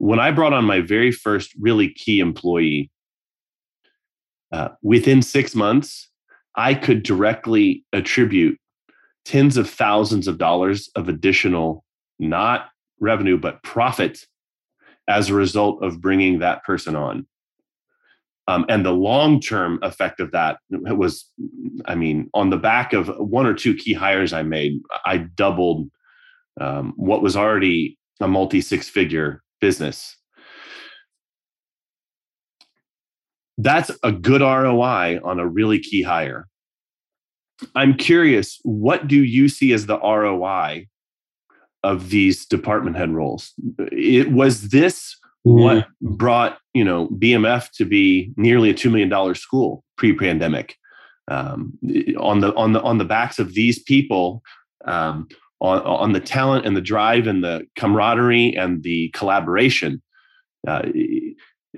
When 0.00 0.18
I 0.18 0.30
brought 0.30 0.54
on 0.54 0.64
my 0.64 0.80
very 0.80 1.12
first 1.12 1.54
really 1.60 1.90
key 1.90 2.20
employee, 2.20 2.90
uh, 4.50 4.70
within 4.82 5.20
six 5.20 5.54
months, 5.54 6.08
I 6.56 6.72
could 6.72 7.02
directly 7.02 7.84
attribute 7.92 8.58
tens 9.26 9.58
of 9.58 9.68
thousands 9.68 10.26
of 10.26 10.38
dollars 10.38 10.88
of 10.96 11.10
additional, 11.10 11.84
not 12.18 12.70
revenue, 12.98 13.36
but 13.36 13.62
profit 13.62 14.24
as 15.06 15.28
a 15.28 15.34
result 15.34 15.84
of 15.84 16.00
bringing 16.00 16.38
that 16.38 16.64
person 16.64 16.96
on. 16.96 17.26
Um, 18.48 18.64
and 18.70 18.86
the 18.86 18.92
long 18.92 19.38
term 19.38 19.80
effect 19.82 20.18
of 20.18 20.32
that 20.32 20.60
was, 20.70 21.26
I 21.84 21.94
mean, 21.94 22.30
on 22.32 22.48
the 22.48 22.56
back 22.56 22.94
of 22.94 23.08
one 23.18 23.44
or 23.44 23.52
two 23.52 23.74
key 23.74 23.92
hires 23.92 24.32
I 24.32 24.44
made, 24.44 24.80
I 25.04 25.18
doubled 25.18 25.90
um, 26.58 26.94
what 26.96 27.20
was 27.20 27.36
already 27.36 27.98
a 28.18 28.26
multi 28.26 28.62
six 28.62 28.88
figure 28.88 29.42
business. 29.60 30.16
That's 33.58 33.90
a 34.02 34.12
good 34.12 34.40
ROI 34.40 35.20
on 35.22 35.38
a 35.38 35.46
really 35.46 35.78
key 35.78 36.02
hire. 36.02 36.48
I'm 37.74 37.94
curious, 37.94 38.58
what 38.62 39.06
do 39.06 39.22
you 39.22 39.48
see 39.48 39.72
as 39.72 39.86
the 39.86 39.98
ROI 39.98 40.86
of 41.82 42.10
these 42.10 42.46
department 42.46 42.96
head 42.96 43.12
roles? 43.12 43.52
It 43.92 44.32
was 44.32 44.70
this 44.70 45.16
what 45.42 45.86
brought 46.02 46.58
you 46.74 46.84
know 46.84 47.08
BMF 47.08 47.70
to 47.72 47.84
be 47.84 48.32
nearly 48.36 48.70
a 48.70 48.74
two 48.74 48.90
million 48.90 49.08
dollar 49.08 49.34
school 49.34 49.84
pre-pandemic. 49.96 50.76
Um, 51.28 51.78
on 52.18 52.40
the 52.40 52.54
on 52.54 52.72
the 52.72 52.82
on 52.82 52.98
the 52.98 53.04
backs 53.04 53.38
of 53.38 53.54
these 53.54 53.78
people, 53.78 54.42
um, 54.84 55.28
on 55.60 55.80
on 55.82 56.12
the 56.12 56.20
talent 56.20 56.66
and 56.66 56.76
the 56.76 56.80
drive 56.80 57.26
and 57.26 57.44
the 57.44 57.66
camaraderie 57.76 58.54
and 58.56 58.82
the 58.82 59.10
collaboration. 59.10 60.02
Uh, 60.66 60.82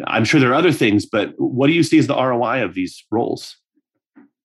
I'm 0.07 0.25
sure 0.25 0.41
there 0.41 0.51
are 0.51 0.55
other 0.55 0.73
things, 0.73 1.05
but 1.05 1.35
what 1.37 1.67
do 1.67 1.75
you 1.75 1.83
see 1.83 1.99
as 1.99 2.07
the 2.07 2.17
ROI 2.17 2.65
of 2.65 2.75
these 2.75 3.05
roles? 3.11 3.57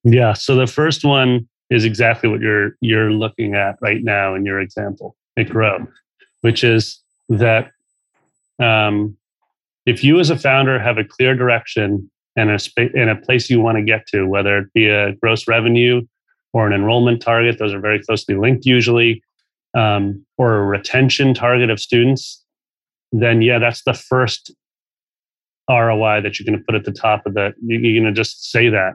Yeah. 0.04 0.34
So 0.34 0.56
the 0.56 0.67
first 0.67 1.04
one 1.04 1.47
is 1.69 1.86
exactly 1.86 2.30
what 2.30 2.41
you're 2.41 2.71
you're 2.82 3.12
looking 3.12 3.56
at 3.56 3.78
right 3.82 4.04
now 4.04 4.36
in 4.36 4.45
your 4.45 4.60
example 4.60 5.15
at 5.38 5.50
Grow, 5.50 5.86
which 6.41 6.63
is 6.63 7.02
that 7.30 7.71
um, 8.60 9.17
if 9.86 10.04
you 10.04 10.19
as 10.19 10.30
a 10.30 10.38
founder 10.38 10.80
have 10.80 10.97
a 10.97 11.04
clear 11.04 11.36
direction 11.36 12.10
and 12.36 12.52
a 12.52 12.60
space 12.60 12.91
and 12.95 13.10
a 13.10 13.15
place 13.15 13.50
you 13.50 13.60
want 13.60 13.78
to 13.78 13.84
get 13.84 14.08
to, 14.08 14.26
whether 14.26 14.60
it 14.60 14.73
be 14.73 14.88
a 14.88 15.13
gross 15.13 15.47
revenue 15.47 16.02
or 16.54 16.67
an 16.67 16.73
enrollment 16.73 17.21
target, 17.21 17.58
those 17.60 17.73
are 17.73 17.80
very 17.80 18.02
closely 18.04 18.36
linked 18.36 18.65
usually, 18.65 19.21
um, 19.76 20.26
or 20.38 20.56
a 20.56 20.66
retention 20.66 21.34
target 21.34 21.70
of 21.70 21.80
students, 21.80 22.44
then 23.12 23.42
yeah, 23.42 23.60
that's 23.60 23.84
the 23.84 23.94
first 23.94 24.54
ROI 25.70 26.22
that 26.22 26.40
you're 26.40 26.46
going 26.46 26.58
to 26.58 26.64
put 26.66 26.76
at 26.76 26.86
the 26.86 26.92
top 26.92 27.26
of 27.26 27.34
that. 27.34 27.56
You're 27.62 28.02
going 28.02 28.14
to 28.14 28.18
just 28.18 28.52
say 28.52 28.70
that 28.70 28.94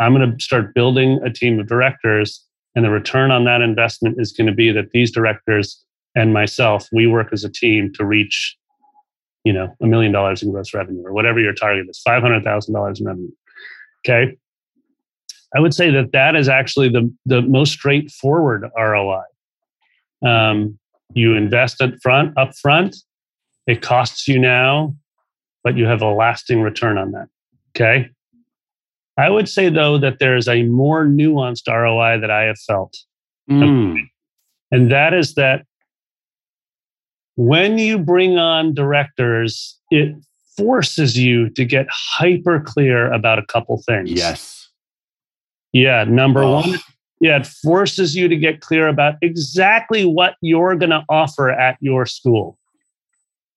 I'm 0.00 0.14
going 0.14 0.32
to 0.36 0.42
start 0.42 0.74
building 0.74 1.20
a 1.24 1.30
team 1.30 1.60
of 1.60 1.68
directors, 1.68 2.44
and 2.74 2.84
the 2.84 2.90
return 2.90 3.30
on 3.30 3.44
that 3.44 3.60
investment 3.60 4.16
is 4.18 4.32
going 4.32 4.46
to 4.46 4.52
be 4.52 4.72
that 4.72 4.90
these 4.92 5.10
directors 5.10 5.84
and 6.16 6.32
myself, 6.32 6.88
we 6.92 7.06
work 7.06 7.28
as 7.32 7.44
a 7.44 7.50
team 7.50 7.92
to 7.94 8.04
reach, 8.04 8.56
you 9.44 9.52
know, 9.52 9.74
a 9.80 9.86
million 9.86 10.10
dollars 10.10 10.42
in 10.42 10.50
gross 10.50 10.74
revenue 10.74 11.02
or 11.04 11.12
whatever 11.12 11.38
your 11.38 11.52
target 11.52 11.86
is, 11.88 12.00
five 12.00 12.22
hundred 12.22 12.42
thousand 12.42 12.74
dollars 12.74 13.00
in 13.00 13.06
revenue. 13.06 13.30
Okay, 14.04 14.36
I 15.54 15.60
would 15.60 15.74
say 15.74 15.90
that 15.90 16.12
that 16.12 16.34
is 16.34 16.48
actually 16.48 16.88
the 16.88 17.12
the 17.26 17.42
most 17.42 17.72
straightforward 17.72 18.68
ROI. 18.76 19.22
Um, 20.24 20.78
you 21.14 21.34
invest 21.34 21.80
up 21.80 21.92
front, 22.02 22.36
up 22.38 22.54
front. 22.56 22.96
It 23.66 23.82
costs 23.82 24.28
you 24.28 24.38
now, 24.38 24.94
but 25.64 25.76
you 25.76 25.86
have 25.86 26.02
a 26.02 26.10
lasting 26.10 26.60
return 26.62 26.98
on 26.98 27.12
that. 27.12 27.28
Okay. 27.76 28.10
I 29.16 29.28
would 29.28 29.48
say 29.48 29.68
though 29.68 29.98
that 29.98 30.18
there 30.18 30.36
is 30.36 30.48
a 30.48 30.62
more 30.64 31.04
nuanced 31.04 31.68
ROI 31.68 32.20
that 32.20 32.30
I 32.30 32.44
have 32.44 32.58
felt. 32.58 32.96
Mm. 33.50 34.08
And 34.70 34.90
that 34.90 35.12
is 35.14 35.34
that 35.34 35.66
when 37.36 37.78
you 37.78 37.98
bring 37.98 38.38
on 38.38 38.74
directors, 38.74 39.78
it 39.90 40.14
forces 40.56 41.18
you 41.18 41.48
to 41.50 41.64
get 41.64 41.86
hyper 41.90 42.60
clear 42.60 43.10
about 43.12 43.38
a 43.38 43.44
couple 43.46 43.82
things. 43.86 44.10
Yes. 44.10 44.68
Yeah. 45.72 46.04
Number 46.04 46.42
Oh. 46.42 46.52
one, 46.60 46.78
yeah, 47.20 47.36
it 47.36 47.46
forces 47.46 48.16
you 48.16 48.28
to 48.28 48.36
get 48.36 48.60
clear 48.60 48.88
about 48.88 49.14
exactly 49.20 50.04
what 50.04 50.34
you're 50.40 50.74
going 50.76 50.90
to 50.90 51.04
offer 51.08 51.50
at 51.50 51.76
your 51.80 52.06
school. 52.06 52.58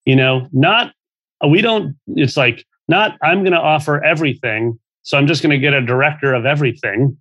You 0.06 0.17
know, 0.17 0.47
not, 0.52 0.93
we 1.47 1.62
don't, 1.62 1.95
it's 2.08 2.36
like, 2.36 2.65
not, 2.89 3.17
I'm 3.23 3.39
going 3.39 3.54
to 3.54 3.60
offer 3.60 4.04
everything. 4.04 4.78
So 5.04 5.17
I'm 5.17 5.28
just 5.28 5.41
going 5.41 5.52
to 5.52 5.58
get 5.58 5.73
a 5.73 5.82
director 5.82 6.34
of 6.34 6.45
everything. 6.45 7.17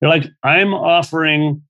You're 0.00 0.10
like, 0.10 0.24
I'm 0.42 0.72
offering 0.72 1.62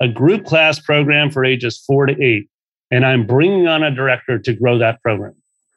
a 0.00 0.08
group 0.08 0.44
class 0.44 0.80
program 0.80 1.30
for 1.30 1.44
ages 1.44 1.82
four 1.86 2.06
to 2.06 2.20
eight, 2.22 2.48
and 2.90 3.04
I'm 3.04 3.26
bringing 3.26 3.66
on 3.66 3.82
a 3.82 3.90
director 3.92 4.38
to 4.38 4.52
grow 4.52 4.78
that 4.78 5.02
program. 5.02 5.34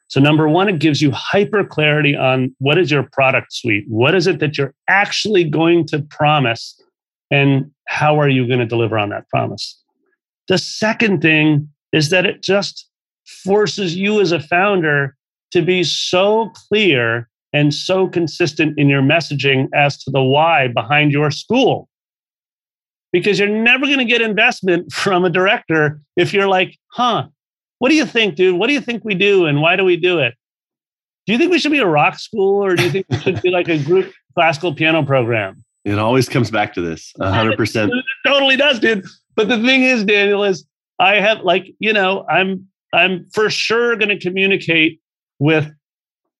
So, 0.08 0.20
number 0.20 0.48
one, 0.48 0.68
it 0.68 0.78
gives 0.78 1.00
you 1.00 1.10
hyper 1.10 1.64
clarity 1.64 2.14
on 2.14 2.54
what 2.58 2.78
is 2.78 2.90
your 2.90 3.02
product 3.02 3.52
suite? 3.52 3.84
What 3.88 4.14
is 4.14 4.26
it 4.26 4.38
that 4.40 4.58
you're 4.58 4.74
actually 4.88 5.44
going 5.44 5.86
to 5.88 6.00
promise? 6.00 6.80
And 7.32 7.70
how 7.88 8.20
are 8.20 8.28
you 8.28 8.46
going 8.46 8.58
to 8.58 8.66
deliver 8.66 8.98
on 8.98 9.08
that 9.08 9.26
promise? 9.30 9.82
The 10.48 10.58
second 10.58 11.22
thing 11.22 11.70
is 11.92 12.10
that 12.10 12.26
it 12.26 12.42
just 12.42 12.88
forces 13.24 13.96
you 13.96 14.20
as 14.20 14.32
a 14.32 14.40
founder 14.40 15.16
to 15.52 15.62
be 15.62 15.82
so 15.82 16.50
clear 16.68 17.28
and 17.54 17.72
so 17.72 18.06
consistent 18.06 18.78
in 18.78 18.88
your 18.88 19.00
messaging 19.00 19.68
as 19.74 19.96
to 20.04 20.10
the 20.10 20.22
why 20.22 20.68
behind 20.68 21.10
your 21.12 21.30
school. 21.30 21.88
Because 23.12 23.38
you're 23.38 23.48
never 23.48 23.86
going 23.86 23.98
to 23.98 24.04
get 24.04 24.20
investment 24.20 24.92
from 24.92 25.24
a 25.24 25.30
director 25.30 26.00
if 26.16 26.34
you're 26.34 26.48
like, 26.48 26.78
huh, 26.92 27.28
what 27.78 27.88
do 27.88 27.94
you 27.94 28.06
think, 28.06 28.34
dude? 28.34 28.58
What 28.58 28.66
do 28.66 28.74
you 28.74 28.80
think 28.80 29.04
we 29.04 29.14
do 29.14 29.46
and 29.46 29.62
why 29.62 29.76
do 29.76 29.84
we 29.84 29.96
do 29.96 30.18
it? 30.18 30.34
Do 31.26 31.32
you 31.32 31.38
think 31.38 31.50
we 31.50 31.58
should 31.58 31.72
be 31.72 31.78
a 31.78 31.86
rock 31.86 32.18
school 32.18 32.62
or 32.62 32.76
do 32.76 32.84
you 32.84 32.90
think 32.90 33.06
we 33.08 33.18
should 33.18 33.40
be 33.40 33.50
like 33.50 33.68
a 33.68 33.78
group 33.78 34.12
classical 34.34 34.74
piano 34.74 35.02
program? 35.02 35.64
It 35.84 35.98
always 35.98 36.28
comes 36.28 36.50
back 36.50 36.74
to 36.74 36.80
this 36.80 37.12
100%. 37.20 37.88
It 37.88 38.04
totally 38.26 38.56
does, 38.56 38.78
dude. 38.78 39.04
But 39.34 39.48
the 39.48 39.60
thing 39.62 39.82
is, 39.82 40.04
Daniel, 40.04 40.44
is 40.44 40.66
I 40.98 41.16
have 41.16 41.40
like, 41.40 41.66
you 41.78 41.92
know, 41.92 42.24
I'm 42.28 42.66
I'm 42.92 43.26
for 43.32 43.48
sure 43.50 43.96
going 43.96 44.10
to 44.10 44.18
communicate 44.18 45.00
with 45.38 45.70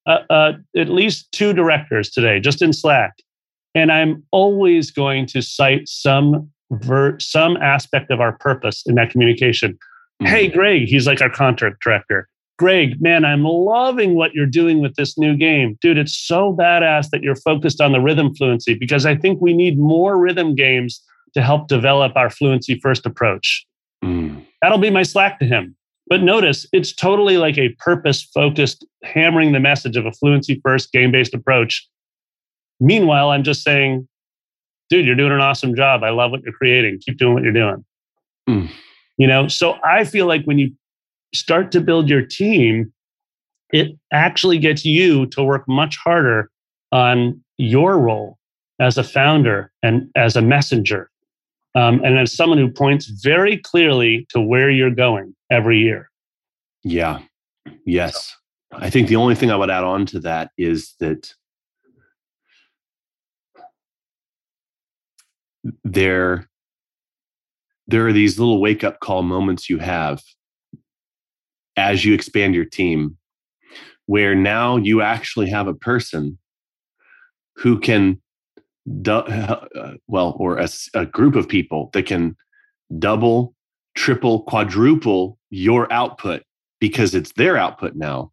uh, 0.07 0.19
uh, 0.29 0.53
at 0.77 0.89
least 0.89 1.31
two 1.33 1.53
directors 1.53 2.11
today, 2.11 2.39
just 2.41 2.61
in 2.63 2.73
Slack, 2.73 3.15
and 3.75 3.91
I'm 3.91 4.23
always 4.33 4.91
going 4.91 5.27
to 5.29 5.41
cite 5.43 5.89
some 5.89 6.51
ver- 6.71 7.19
some 7.19 7.57
aspect 7.57 8.11
of 8.11 8.21
our 8.21 8.33
purpose 8.33 8.83
in 8.87 8.95
that 8.97 9.11
communication. 9.11 9.79
Mhm. 10.23 10.27
Hey, 10.29 10.49
Greg, 10.49 10.83
he's 10.89 11.07
like 11.07 11.21
our 11.23 11.31
contract 11.31 11.83
director. 11.83 12.29
Greg, 12.63 13.03
man, 13.03 13.25
I'm 13.25 13.43
loving 13.43 14.15
what 14.15 14.35
you're 14.35 14.47
doing 14.47 14.81
with 14.81 14.95
this 14.95 15.19
new 15.19 15.37
game. 15.37 15.77
Dude, 15.81 15.99
it's 15.99 16.17
so 16.17 16.55
badass 16.57 17.11
that 17.11 17.21
you're 17.21 17.35
focused 17.35 17.81
on 17.81 17.91
the 17.91 17.99
rhythm 17.99 18.33
fluency 18.37 18.75
because 18.75 19.05
I 19.05 19.17
think 19.17 19.41
we 19.41 19.53
need 19.53 19.81
more 19.81 20.17
rhythm 20.17 20.55
games 20.55 21.03
to 21.35 21.43
help 21.43 21.67
develop 21.67 22.13
our 22.15 22.31
fluency 22.31 22.79
first 22.79 23.05
approach. 23.05 23.67
Mm. 24.05 24.47
That'll 24.61 24.79
be 24.79 24.91
my 24.91 25.03
slack 25.03 25.41
to 25.41 25.45
him. 25.45 25.75
But 26.07 26.23
notice 26.23 26.65
it's 26.73 26.95
totally 26.95 27.37
like 27.37 27.59
a 27.59 27.71
purpose 27.81 28.23
focused, 28.23 28.87
hammering 29.03 29.51
the 29.51 29.59
message 29.59 29.97
of 29.97 30.07
a 30.07 30.13
fluency 30.13 30.61
first 30.63 30.93
game 30.93 31.11
based 31.11 31.35
approach. 31.35 31.85
Meanwhile, 32.79 33.31
I'm 33.31 33.43
just 33.43 33.65
saying, 33.65 34.07
dude, 34.89 35.05
you're 35.05 35.17
doing 35.17 35.33
an 35.33 35.41
awesome 35.41 35.75
job. 35.75 36.05
I 36.05 36.11
love 36.11 36.31
what 36.31 36.45
you're 36.45 36.53
creating. 36.53 37.01
Keep 37.05 37.19
doing 37.19 37.35
what 37.35 37.43
you're 37.43 37.53
doing. 37.53 37.85
Mm. 38.49 38.71
You 39.19 39.27
know, 39.27 39.49
so 39.49 39.81
I 39.85 40.05
feel 40.05 40.27
like 40.27 40.45
when 40.45 40.61
you 40.61 40.73
start 41.35 41.73
to 41.73 41.81
build 41.81 42.09
your 42.09 42.23
team, 42.23 42.93
it 43.73 43.97
actually 44.13 44.59
gets 44.59 44.85
you 44.85 45.27
to 45.27 45.43
work 45.43 45.67
much 45.67 45.97
harder 45.97 46.51
on 46.91 47.43
your 47.59 47.99
role 47.99 48.39
as 48.81 48.99
a 48.99 49.05
founder 49.05 49.73
and 49.83 50.11
as 50.17 50.37
a 50.37 50.43
messenger 50.43 51.11
um, 51.75 52.03
and 52.05 52.19
as 52.19 52.33
someone 52.33 52.59
who 52.59 52.71
points 52.71 53.07
very 53.07 53.57
clearly 53.57 54.27
to 54.31 54.41
where 54.41 54.71
you're 54.71 54.91
going 54.91 55.35
every 55.51 55.79
year. 55.79 56.11
Yeah. 56.85 57.21
Yes. 57.87 58.37
I 58.73 58.91
think 58.91 59.09
the 59.09 59.17
only 59.17 59.35
thing 59.35 59.51
I 59.51 59.57
would 59.57 59.71
add 59.71 59.85
on 59.85 60.07
to 60.07 60.21
that 60.21 60.51
is 60.59 60.95
that 61.01 61.33
there 65.85 66.49
there 67.87 68.07
are 68.07 68.13
these 68.13 68.39
little 68.39 68.61
wake 68.61 68.83
up 68.83 69.01
call 69.01 69.23
moments 69.23 69.69
you 69.69 69.79
have 69.79 70.23
as 71.77 72.05
you 72.05 72.15
expand 72.15 72.55
your 72.55 72.65
team 72.65 73.17
where 74.07 74.35
now 74.35 74.77
you 74.77 75.01
actually 75.01 75.49
have 75.49 75.67
a 75.67 75.75
person 75.75 76.39
who 77.57 77.79
can 77.79 78.21
uh, 79.07 79.95
well 80.09 80.37
or 80.39 80.59
a, 80.59 80.69
a 80.95 81.07
group 81.07 81.37
of 81.37 81.49
people 81.49 81.91
that 81.93 82.07
can 82.07 82.37
double 82.99 83.55
triple 83.95 84.43
quadruple 84.43 85.39
your 85.51 85.91
output 85.93 86.43
because 86.81 87.15
it's 87.15 87.33
their 87.35 87.57
output 87.57 87.95
now. 87.95 88.33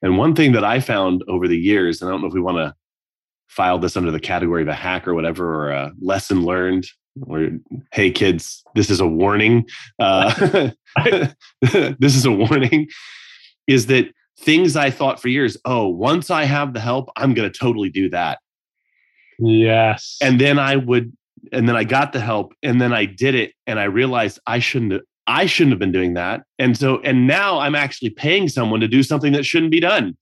And 0.00 0.16
one 0.16 0.34
thing 0.36 0.52
that 0.52 0.62
i 0.62 0.78
found 0.78 1.24
over 1.26 1.48
the 1.48 1.58
years 1.58 2.00
and 2.00 2.08
i 2.08 2.12
don't 2.12 2.20
know 2.20 2.28
if 2.28 2.32
we 2.32 2.40
want 2.40 2.58
to 2.58 2.74
file 3.48 3.78
this 3.78 3.96
under 3.96 4.10
the 4.10 4.20
category 4.20 4.62
of 4.62 4.68
a 4.68 4.74
hack 4.74 5.06
or 5.06 5.14
whatever 5.14 5.54
or 5.54 5.70
a 5.70 5.92
lesson 6.00 6.44
learned 6.44 6.86
or 7.22 7.48
hey 7.92 8.10
kids 8.10 8.64
this 8.74 8.90
is 8.90 9.00
a 9.00 9.06
warning 9.06 9.64
uh, 10.00 10.70
this 11.98 12.16
is 12.16 12.24
a 12.24 12.32
warning 12.32 12.88
is 13.66 13.86
that 13.86 14.06
things 14.40 14.74
i 14.74 14.90
thought 14.90 15.20
for 15.20 15.28
years 15.28 15.56
oh 15.64 15.86
once 15.86 16.30
i 16.30 16.44
have 16.44 16.74
the 16.74 16.80
help 16.80 17.08
i'm 17.16 17.34
going 17.34 17.50
to 17.50 17.58
totally 17.58 17.88
do 17.88 18.10
that 18.10 18.38
Yes. 19.38 20.18
And 20.20 20.40
then 20.40 20.58
I 20.58 20.76
would, 20.76 21.12
and 21.52 21.68
then 21.68 21.76
I 21.76 21.84
got 21.84 22.12
the 22.12 22.20
help 22.20 22.54
and 22.62 22.80
then 22.80 22.92
I 22.92 23.04
did 23.04 23.34
it 23.34 23.52
and 23.66 23.78
I 23.78 23.84
realized 23.84 24.38
I 24.46 24.58
shouldn't, 24.58 24.92
have, 24.92 25.02
I 25.26 25.46
shouldn't 25.46 25.72
have 25.72 25.78
been 25.78 25.92
doing 25.92 26.14
that. 26.14 26.42
And 26.58 26.76
so, 26.76 27.00
and 27.00 27.26
now 27.26 27.58
I'm 27.58 27.74
actually 27.74 28.10
paying 28.10 28.48
someone 28.48 28.80
to 28.80 28.88
do 28.88 29.02
something 29.02 29.32
that 29.32 29.44
shouldn't 29.44 29.70
be 29.70 29.80
done. 29.80 30.16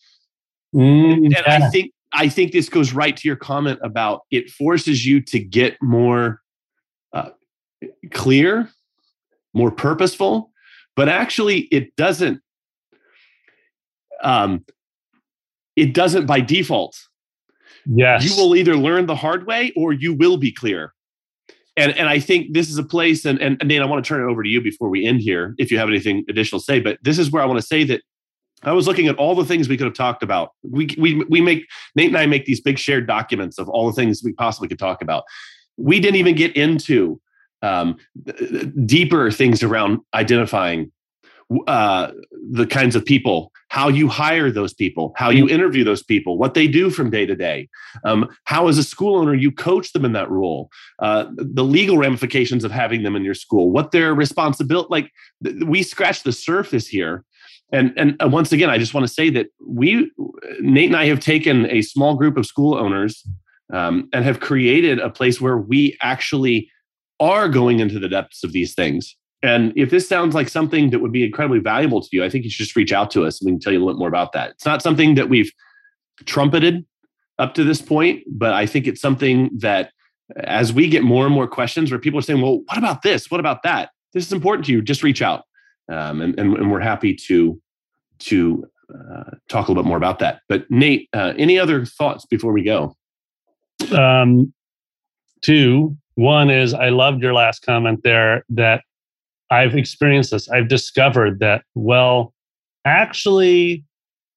Mm, 0.75 1.13
and, 1.13 1.37
and 1.37 1.47
I 1.47 1.69
think, 1.71 1.93
I 2.13 2.29
think 2.29 2.53
this 2.53 2.69
goes 2.69 2.93
right 2.93 3.17
to 3.17 3.29
your 3.29 3.37
comment 3.37 3.81
about 3.83 4.23
it 4.31 4.51
forces 4.51 5.07
you 5.07 5.21
to 5.23 5.39
get 5.39 5.77
more 5.83 6.42
uh, 7.13 7.31
clear, 8.13 8.71
more 9.55 9.71
purposeful, 9.71 10.51
but 10.97 11.09
actually 11.09 11.61
it 11.73 11.95
doesn't. 11.97 12.41
Um, 14.23 14.65
it 15.75 15.95
doesn't 15.95 16.27
by 16.27 16.41
default 16.41 16.97
Yes. 17.87 18.25
You 18.25 18.37
will 18.37 18.57
either 18.57 18.77
learn 18.77 19.07
the 19.07 19.17
hard 19.17 19.47
way 19.47 19.73
or 19.77 19.93
you 19.93 20.15
will 20.15 20.37
be 20.37 20.53
clear. 20.53 20.95
And 21.77 21.97
and 21.97 22.09
I 22.09 22.21
think 22.21 22.53
this 22.53 22.69
is 22.69 22.77
a 22.77 22.83
place, 22.83 23.25
and, 23.25 23.41
and 23.41 23.59
Nate, 23.65 23.81
I 23.81 23.87
want 23.87 24.05
to 24.05 24.09
turn 24.09 24.21
it 24.21 24.31
over 24.31 24.43
to 24.43 24.49
you 24.49 24.61
before 24.61 24.91
we 24.91 25.07
end 25.07 25.23
here, 25.23 25.55
if 25.57 25.71
you 25.71 25.79
have 25.79 25.89
anything 25.89 26.23
additional 26.29 26.61
to 26.61 26.65
say. 26.65 26.81
But 26.81 26.99
this 27.03 27.19
is 27.19 27.31
where 27.31 27.43
I 27.43 27.47
want 27.47 27.61
to 27.61 27.67
say 27.67 27.83
that 27.85 28.03
I 28.63 28.73
was 28.73 28.87
looking 28.87 29.09
at 29.09 29.17
all 29.17 29.35
the 29.35 29.47
things 29.47 29.71
we 29.71 29.79
could 29.79 29.87
have 29.87 29.95
talked 29.95 30.23
about. 30.23 30.51
We 30.63 30.95
we 30.99 31.25
we 31.31 31.41
make 31.41 31.67
Nate 31.97 32.09
and 32.09 32.19
I 32.19 32.27
make 32.27 32.45
these 32.45 32.61
big 32.61 32.79
shared 32.79 33.07
documents 33.07 33.59
of 33.59 33.71
all 33.71 33.87
the 33.87 33.95
things 33.95 34.23
we 34.23 34.35
possibly 34.35 34.69
could 34.69 34.79
talk 34.79 35.01
about. 35.01 35.25
We 35.77 36.01
didn't 36.01 36.17
even 36.17 36.35
get 36.35 36.57
into 36.57 37.21
um, 37.63 37.97
deeper 38.85 39.31
things 39.31 39.63
around 39.63 40.01
identifying 40.15 40.93
uh, 41.67 42.13
the 42.51 42.67
kinds 42.67 42.97
of 42.97 43.05
people, 43.05 43.53
how 43.69 43.89
you 43.89 44.09
hire 44.09 44.51
those 44.51 44.73
people, 44.73 45.13
how 45.17 45.31
you 45.31 45.49
interview 45.49 45.85
those 45.85 46.03
people, 46.03 46.39
what 46.39 46.55
they 46.55 46.67
do 46.67 46.91
from 46.91 47.11
day 47.11 47.27
to 47.27 47.35
day, 47.35 47.69
um, 48.05 48.29
how 48.45 48.69
as 48.69 48.79
a 48.79 48.85
school 48.85 49.17
owner 49.17 49.35
you 49.35 49.53
coach 49.53 49.93
them 49.93 50.05
in 50.05 50.13
that 50.13 50.31
role, 50.31 50.71
uh, 51.01 51.27
the 51.37 51.65
legal 51.65 51.99
ramifications 51.99 52.65
of 52.65 52.71
having 52.71 53.03
them 53.03 53.17
in 53.17 53.25
your 53.25 53.35
school, 53.35 53.71
what 53.71 53.91
their 53.91 54.15
responsibility. 54.15 54.89
Like 54.91 55.11
we 55.65 55.83
scratch 55.83 56.23
the 56.23 56.33
surface 56.33 56.87
here, 56.87 57.25
and 57.73 57.93
and 57.97 58.23
uh, 58.23 58.29
once 58.29 58.53
again, 58.53 58.71
I 58.71 58.79
just 58.79 58.95
want 58.95 59.07
to 59.07 59.13
say 59.13 59.31
that 59.31 59.49
we, 59.67 60.11
Nate 60.61 60.89
and 60.89 60.97
I, 60.97 61.07
have 61.07 61.21
taken 61.21 61.67
a 61.71 61.83
small 61.83 62.15
group 62.15 62.37
of 62.37 62.47
school 62.47 62.75
owners 62.77 63.27
um, 63.73 64.09
and 64.13 64.25
have 64.25 64.41
created 64.41 64.99
a 64.99 65.11
place 65.11 65.41
where 65.41 65.59
we 65.59 65.97
actually 66.03 66.71
are 67.21 67.49
going 67.49 67.81
into 67.81 67.99
the 67.99 68.09
depths 68.09 68.45
of 68.45 68.53
these 68.53 68.75
things 68.75 69.17
and 69.43 69.73
if 69.75 69.91
this 69.91 70.09
sounds 70.09 70.35
like 70.35 70.49
something 70.49 70.91
that 70.91 71.01
would 71.01 71.13
be 71.13 71.25
incredibly 71.25 71.59
valuable 71.59 72.01
to 72.01 72.09
you, 72.13 72.23
I 72.23 72.31
think 72.31 72.45
you 72.45 72.51
should 72.51 72.65
just 72.65 72.77
reach 72.77 72.93
out 72.93 73.11
to 73.13 73.25
us 73.25 73.41
and 73.41 73.47
we 73.47 73.53
can 73.53 73.61
tell 73.61 73.73
you 73.73 73.79
a 73.79 73.81
little 73.81 73.95
bit 73.95 73.99
more 73.99 74.09
about 74.09 74.33
that. 74.33 74.51
It's 74.51 74.65
not 74.65 74.83
something 74.83 75.17
that 75.17 75.29
we've 75.29 75.51
trumpeted 76.25 76.87
up 77.39 77.55
to 77.55 77.65
this 77.65 77.83
point, 77.83 78.23
but 78.29 78.53
I 78.53 78.67
think 78.67 78.87
it's 78.87 79.01
something 79.01 79.51
that 79.59 79.91
as 80.45 80.73
we 80.73 80.89
get 80.89 81.03
more 81.03 81.27
and 81.27 81.35
more 81.35 81.49
questions 81.49 81.91
where 81.91 81.99
people 81.99 82.21
are 82.21 82.23
saying, 82.23 82.41
well, 82.41 82.63
what 82.67 82.79
about 82.79 83.03
this? 83.03 83.31
What 83.31 83.41
about 83.41 83.65
that? 83.65 83.91
This 84.15 84.25
is 84.25 84.33
important 84.33 84.67
to 84.67 84.73
you. 84.73 84.81
Just 84.81 85.03
reach 85.03 85.23
out. 85.23 85.43
Um, 85.91 86.21
and, 86.21 86.39
and, 86.39 86.57
and, 86.57 86.71
we're 86.71 86.81
happy 86.81 87.13
to, 87.13 87.61
to 88.21 88.65
uh, 88.95 89.31
talk 89.49 89.67
a 89.67 89.73
little 89.73 89.83
bit 89.83 89.89
more 89.89 89.97
about 89.97 90.21
that. 90.21 90.41
But 90.49 90.71
Nate, 90.71 91.09
uh, 91.13 91.35
any 91.37 91.59
other 91.59 91.85
thoughts 91.85 92.25
before 92.25 92.53
we 92.53 92.63
go? 92.63 92.95
Um, 93.91 94.53
two. 95.43 95.97
One 96.15 96.51
is 96.51 96.75
I 96.75 96.91
loved 96.91 97.23
your 97.23 97.33
last 97.33 97.65
comment 97.65 98.01
there 98.05 98.45
that 98.51 98.85
I've 99.51 99.75
experienced 99.75 100.31
this. 100.31 100.49
I've 100.49 100.69
discovered 100.69 101.41
that, 101.41 101.65
well, 101.75 102.35
actually, 102.85 103.85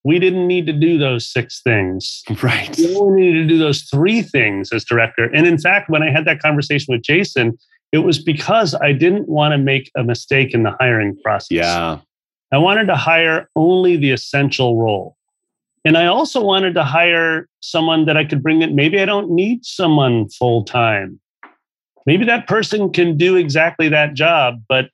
we 0.03 0.19
didn't 0.19 0.47
need 0.47 0.67
to 0.67 0.73
do 0.73 0.97
those 0.97 1.27
six 1.27 1.61
things. 1.61 2.23
Right. 2.43 2.77
We 2.77 2.95
only 2.95 3.21
needed 3.21 3.47
to 3.47 3.47
do 3.47 3.57
those 3.57 3.83
three 3.83 4.21
things 4.21 4.71
as 4.71 4.85
director. 4.85 5.25
And 5.25 5.47
in 5.47 5.57
fact, 5.57 5.89
when 5.89 6.03
I 6.03 6.11
had 6.11 6.25
that 6.25 6.39
conversation 6.39 6.93
with 6.93 7.01
Jason, 7.01 7.57
it 7.91 7.99
was 7.99 8.21
because 8.21 8.75
I 8.75 8.91
didn't 8.91 9.27
want 9.27 9.53
to 9.53 9.57
make 9.57 9.89
a 9.95 10.03
mistake 10.03 10.53
in 10.53 10.63
the 10.63 10.75
hiring 10.79 11.17
process. 11.23 11.51
Yeah. 11.51 11.99
I 12.51 12.57
wanted 12.57 12.85
to 12.85 12.95
hire 12.95 13.49
only 13.55 13.97
the 13.97 14.11
essential 14.11 14.77
role. 14.77 15.17
And 15.85 15.97
I 15.97 16.07
also 16.07 16.41
wanted 16.41 16.73
to 16.73 16.83
hire 16.83 17.47
someone 17.61 18.05
that 18.05 18.17
I 18.17 18.25
could 18.25 18.41
bring 18.41 18.63
in. 18.63 18.75
Maybe 18.75 18.99
I 18.99 19.05
don't 19.05 19.29
need 19.29 19.63
someone 19.63 20.27
full 20.29 20.63
time. 20.63 21.19
Maybe 22.07 22.25
that 22.25 22.47
person 22.47 22.91
can 22.91 23.17
do 23.17 23.35
exactly 23.35 23.87
that 23.89 24.15
job, 24.15 24.63
but 24.67 24.89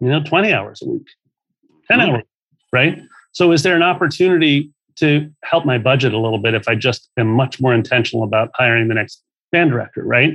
you 0.00 0.08
know, 0.08 0.22
20 0.22 0.52
hours 0.52 0.82
a 0.82 0.88
week, 0.88 1.06
10 1.86 1.98
mm-hmm. 1.98 2.10
hours, 2.10 2.24
right? 2.72 2.98
So 3.30 3.52
is 3.52 3.62
there 3.62 3.76
an 3.76 3.84
opportunity 3.84 4.72
to 4.96 5.30
help 5.44 5.64
my 5.64 5.78
budget 5.78 6.12
a 6.12 6.18
little 6.18 6.38
bit 6.38 6.54
if 6.54 6.66
I 6.68 6.74
just 6.74 7.08
am 7.16 7.28
much 7.28 7.60
more 7.60 7.72
intentional 7.72 8.24
about 8.24 8.50
hiring 8.54 8.88
the 8.88 8.94
next 8.94 9.22
band 9.52 9.70
director, 9.70 10.02
right? 10.04 10.32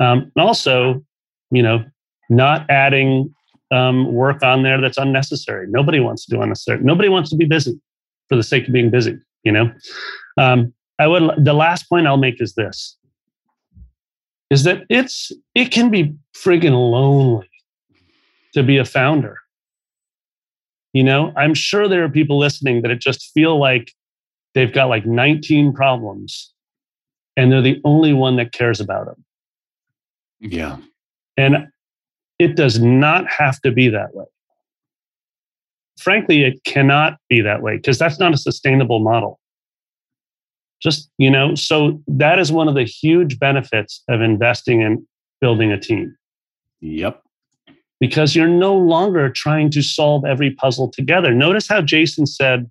Um, 0.00 0.32
and 0.34 0.44
also, 0.44 1.04
you 1.50 1.62
know, 1.62 1.84
not 2.30 2.68
adding 2.70 3.32
um, 3.70 4.12
work 4.12 4.42
on 4.42 4.62
there 4.62 4.80
that's 4.80 4.98
unnecessary. 4.98 5.66
Nobody 5.68 6.00
wants 6.00 6.24
to 6.26 6.34
do 6.34 6.40
unnecessary. 6.40 6.80
Nobody 6.82 7.10
wants 7.10 7.28
to 7.30 7.36
be 7.36 7.44
busy 7.44 7.78
for 8.28 8.36
the 8.36 8.42
sake 8.42 8.66
of 8.66 8.72
being 8.72 8.90
busy. 8.90 9.16
You 9.42 9.52
know, 9.52 9.72
um, 10.38 10.72
I 10.98 11.06
would. 11.06 11.44
The 11.44 11.54
last 11.54 11.88
point 11.88 12.06
I'll 12.06 12.16
make 12.16 12.40
is 12.40 12.54
this: 12.54 12.96
is 14.50 14.64
that 14.64 14.84
it's 14.88 15.32
it 15.54 15.70
can 15.70 15.90
be 15.90 16.14
friggin' 16.34 16.72
lonely 16.72 17.48
to 18.54 18.62
be 18.62 18.78
a 18.78 18.84
founder. 18.84 19.38
You 20.92 21.02
know, 21.02 21.32
I'm 21.36 21.54
sure 21.54 21.88
there 21.88 22.04
are 22.04 22.08
people 22.08 22.38
listening 22.38 22.82
that 22.82 22.90
it 22.90 23.00
just 23.00 23.32
feel 23.34 23.58
like 23.58 23.92
they've 24.54 24.72
got 24.72 24.88
like 24.88 25.04
19 25.04 25.72
problems 25.72 26.52
and 27.36 27.50
they're 27.50 27.60
the 27.60 27.80
only 27.84 28.12
one 28.12 28.36
that 28.36 28.52
cares 28.52 28.80
about 28.80 29.06
them. 29.06 29.24
Yeah. 30.38 30.76
And 31.36 31.66
it 32.38 32.54
does 32.54 32.78
not 32.78 33.28
have 33.28 33.60
to 33.62 33.72
be 33.72 33.88
that 33.88 34.14
way. 34.14 34.26
Frankly, 35.98 36.44
it 36.44 36.62
cannot 36.64 37.18
be 37.28 37.40
that 37.40 37.62
way 37.62 37.76
because 37.76 37.98
that's 37.98 38.18
not 38.18 38.34
a 38.34 38.36
sustainable 38.36 39.00
model. 39.00 39.40
Just, 40.82 41.08
you 41.18 41.30
know, 41.30 41.54
so 41.54 42.02
that 42.06 42.38
is 42.38 42.52
one 42.52 42.68
of 42.68 42.74
the 42.74 42.84
huge 42.84 43.38
benefits 43.38 44.02
of 44.08 44.20
investing 44.20 44.82
in 44.82 45.06
building 45.40 45.72
a 45.72 45.80
team. 45.80 46.14
Yep 46.80 47.24
because 48.00 48.36
you're 48.36 48.46
no 48.46 48.76
longer 48.76 49.30
trying 49.30 49.70
to 49.70 49.82
solve 49.82 50.26
every 50.26 50.50
puzzle 50.50 50.90
together. 50.90 51.32
Notice 51.32 51.66
how 51.66 51.80
Jason 51.80 52.26
said, 52.26 52.70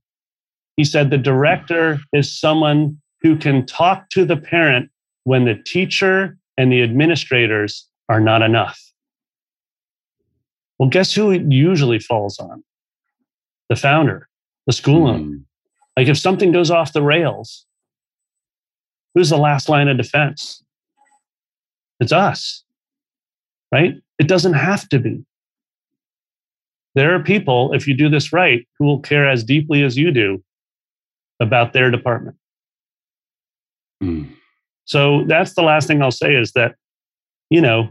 he 0.77 0.83
said 0.83 1.09
the 1.09 1.17
director 1.17 1.99
is 2.13 2.31
someone 2.31 3.01
who 3.21 3.35
can 3.35 3.65
talk 3.65 4.09
to 4.09 4.25
the 4.25 4.37
parent 4.37 4.91
when 5.23 5.45
the 5.45 5.55
teacher 5.55 6.37
and 6.55 6.71
the 6.71 6.83
administrators 6.83 7.87
are 8.09 8.19
not 8.19 8.43
enough. 8.43 8.79
Well, 10.77 10.89
guess 10.89 11.13
who 11.15 11.31
it 11.31 11.51
usually 11.51 11.97
falls 11.97 12.37
on? 12.37 12.63
The 13.69 13.75
founder, 13.75 14.27
the 14.67 14.73
school 14.73 15.07
owner. 15.07 15.23
Mm. 15.23 15.43
Like 15.97 16.07
if 16.07 16.17
something 16.17 16.51
goes 16.51 16.71
off 16.71 16.93
the 16.93 17.01
rails, 17.01 17.65
who's 19.13 19.29
the 19.29 19.37
last 19.37 19.69
line 19.69 19.87
of 19.87 19.97
defense? 19.97 20.63
It's 21.99 22.11
us, 22.11 22.63
right? 23.71 23.95
It 24.19 24.27
doesn't 24.27 24.53
have 24.53 24.89
to 24.89 24.99
be. 24.99 25.23
There 26.95 27.15
are 27.15 27.23
people, 27.23 27.73
if 27.73 27.87
you 27.87 27.95
do 27.95 28.09
this 28.09 28.33
right, 28.33 28.67
who 28.77 28.85
will 28.85 28.99
care 28.99 29.27
as 29.27 29.43
deeply 29.43 29.83
as 29.83 29.97
you 29.97 30.11
do 30.11 30.43
about 31.39 31.73
their 31.73 31.89
department. 31.89 32.37
Mm. 34.03 34.29
So 34.85 35.23
that's 35.27 35.53
the 35.53 35.63
last 35.63 35.87
thing 35.87 36.01
I'll 36.01 36.11
say 36.11 36.35
is 36.35 36.51
that, 36.51 36.75
you 37.49 37.61
know, 37.61 37.89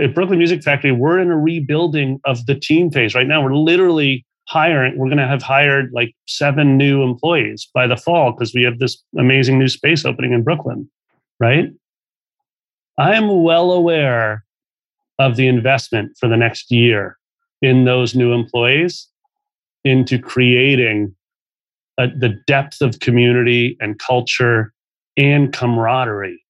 at 0.00 0.14
Brooklyn 0.14 0.38
Music 0.38 0.62
Factory, 0.62 0.90
we're 0.90 1.20
in 1.20 1.30
a 1.30 1.38
rebuilding 1.38 2.20
of 2.24 2.46
the 2.46 2.54
team 2.54 2.90
phase 2.90 3.14
right 3.14 3.26
now. 3.26 3.42
We're 3.42 3.54
literally 3.54 4.24
hiring, 4.50 4.98
we're 4.98 5.06
going 5.06 5.18
to 5.18 5.28
have 5.28 5.42
hired 5.42 5.92
like 5.92 6.12
seven 6.26 6.76
new 6.76 7.04
employees 7.04 7.68
by 7.72 7.86
the 7.86 7.96
fall 7.96 8.32
because 8.32 8.52
we 8.52 8.64
have 8.64 8.80
this 8.80 9.00
amazing 9.16 9.58
new 9.58 9.68
space 9.68 10.04
opening 10.04 10.32
in 10.32 10.42
Brooklyn, 10.42 10.90
right? 11.38 11.70
I 12.98 13.14
am 13.14 13.44
well 13.44 13.70
aware 13.70 14.44
of 15.20 15.36
the 15.36 15.46
investment 15.46 16.16
for 16.18 16.28
the 16.28 16.36
next 16.36 16.72
year 16.72 17.16
in 17.62 17.84
those 17.84 18.16
new 18.16 18.32
employees 18.32 19.06
into 19.84 20.18
creating 20.18 21.14
a, 21.96 22.08
the 22.08 22.30
depth 22.48 22.80
of 22.80 22.98
community 22.98 23.76
and 23.80 24.00
culture 24.00 24.72
and 25.16 25.52
camaraderie. 25.52 26.42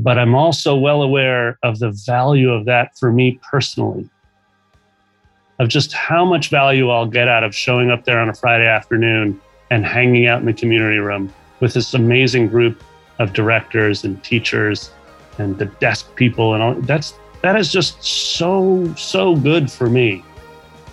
But 0.00 0.18
I'm 0.18 0.34
also 0.34 0.74
well 0.74 1.02
aware 1.02 1.58
of 1.62 1.78
the 1.78 1.96
value 2.06 2.50
of 2.50 2.64
that 2.64 2.98
for 2.98 3.12
me 3.12 3.38
personally, 3.48 4.08
of 5.58 5.68
just 5.68 5.92
how 5.92 6.24
much 6.24 6.50
value 6.50 6.90
I'll 6.90 7.06
get 7.06 7.28
out 7.28 7.44
of 7.44 7.54
showing 7.54 7.90
up 7.90 8.04
there 8.04 8.20
on 8.20 8.28
a 8.28 8.34
Friday 8.34 8.66
afternoon 8.66 9.40
and 9.70 9.84
hanging 9.84 10.26
out 10.26 10.40
in 10.40 10.46
the 10.46 10.52
community 10.52 10.98
room 10.98 11.32
with 11.60 11.74
this 11.74 11.94
amazing 11.94 12.48
group 12.48 12.82
of 13.18 13.32
directors 13.32 14.04
and 14.04 14.22
teachers 14.22 14.90
and 15.38 15.58
the 15.58 15.66
desk 15.66 16.14
people 16.14 16.54
and 16.54 16.62
all 16.62 16.74
that's 16.74 17.14
that 17.42 17.56
is 17.56 17.72
just 17.72 18.02
so 18.02 18.92
so 18.94 19.34
good 19.36 19.70
for 19.70 19.88
me 19.88 20.24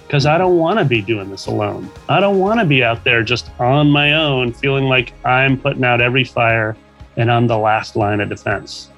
because 0.05 0.26
I 0.26 0.38
don't 0.38 0.57
want 0.57 0.78
to 0.80 0.86
be 0.86 1.01
doing 1.01 1.30
this 1.30 1.47
alone. 1.47 1.89
I 2.07 2.20
don't 2.20 2.38
want 2.38 2.59
to 2.59 2.66
be 2.66 2.84
out 2.84 3.03
there 3.03 3.24
just 3.24 3.49
on 3.59 3.89
my 3.89 4.13
own, 4.13 4.53
feeling 4.53 4.86
like 4.86 5.13
I'm 5.26 5.59
putting 5.59 5.84
out 5.84 5.99
every 5.99 6.24
fire 6.24 6.78
and 7.18 7.32
I'm 7.32 7.47
the 7.47 7.57
last 7.57 7.95
line 7.95 8.22
of 8.22 8.30
defense. 8.30 8.89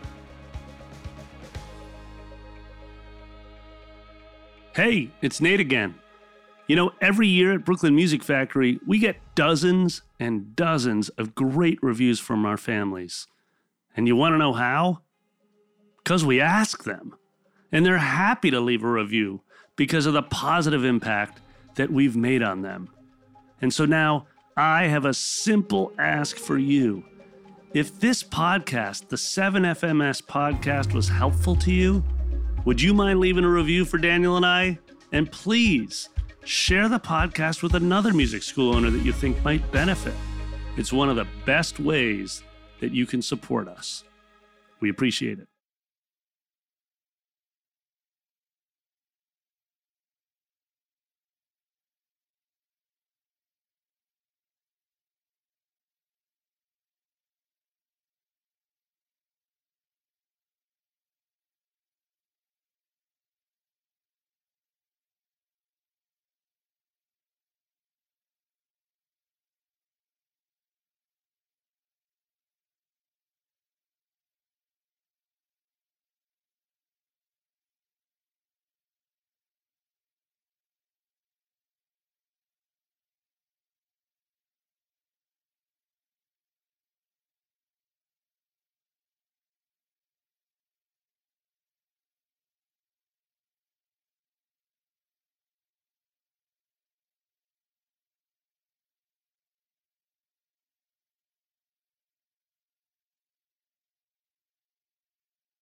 Hey, 4.78 5.10
it's 5.24 5.42
Nate 5.42 5.60
again. 5.60 5.96
You 6.68 6.76
know, 6.76 6.92
every 7.02 7.28
year 7.28 7.52
at 7.52 7.66
Brooklyn 7.66 7.96
Music 7.96 8.22
Factory, 8.24 8.80
we 8.86 9.00
get 9.00 9.18
dozens 9.34 10.04
and 10.20 10.56
dozens 10.56 11.10
of 11.10 11.34
great 11.34 11.82
reviews 11.82 12.20
from 12.20 12.46
our 12.46 12.58
families. 12.58 13.26
And 13.96 14.08
you 14.08 14.16
want 14.16 14.34
to 14.34 14.38
know 14.38 14.54
how? 14.54 15.00
Because 16.04 16.24
we 16.24 16.40
ask 16.40 16.84
them. 16.84 17.18
And 17.72 17.88
they're 17.88 17.98
happy 17.98 18.52
to 18.52 18.60
leave 18.60 18.84
a 18.84 18.88
review 18.88 19.42
because 19.76 20.06
of 20.06 20.14
the 20.14 20.22
positive 20.22 20.86
impact 20.86 21.42
that 21.74 21.92
we've 21.92 22.16
made 22.16 22.44
on 22.44 22.62
them. 22.62 22.88
And 23.60 23.74
so 23.74 23.86
now 23.86 24.28
I 24.56 24.84
have 24.84 25.06
a 25.06 25.14
simple 25.16 25.92
ask 25.98 26.38
for 26.38 26.60
you. 26.60 27.04
If 27.74 28.00
this 28.00 28.22
podcast, 28.22 29.08
the 29.08 29.16
7FMS 29.16 30.22
podcast, 30.22 30.94
was 30.94 31.10
helpful 31.10 31.56
to 31.56 31.72
you, 31.72 32.04
would 32.66 32.82
you 32.82 32.94
mind 32.94 33.20
leaving 33.20 33.44
a 33.44 33.50
review 33.50 33.86
for 33.86 33.98
Daniel 33.98 34.38
and 34.38 34.46
I? 34.46 34.80
And 35.12 35.32
please 35.32 36.10
share 36.44 36.90
the 36.90 37.00
podcast 37.00 37.64
with 37.64 37.76
another 37.76 38.14
music 38.14 38.44
school 38.44 38.76
owner 38.76 38.90
that 38.90 39.04
you 39.04 39.14
think 39.14 39.44
might 39.44 39.72
benefit. 39.72 40.14
It's 40.76 40.94
one 40.94 41.10
of 41.10 41.16
the 41.16 41.28
best 41.46 41.80
ways 41.80 42.44
that 42.80 42.92
you 42.92 43.06
can 43.06 43.22
support 43.22 43.68
us. 43.68 44.04
We 44.80 44.90
appreciate 44.90 45.40
it. 45.40 45.48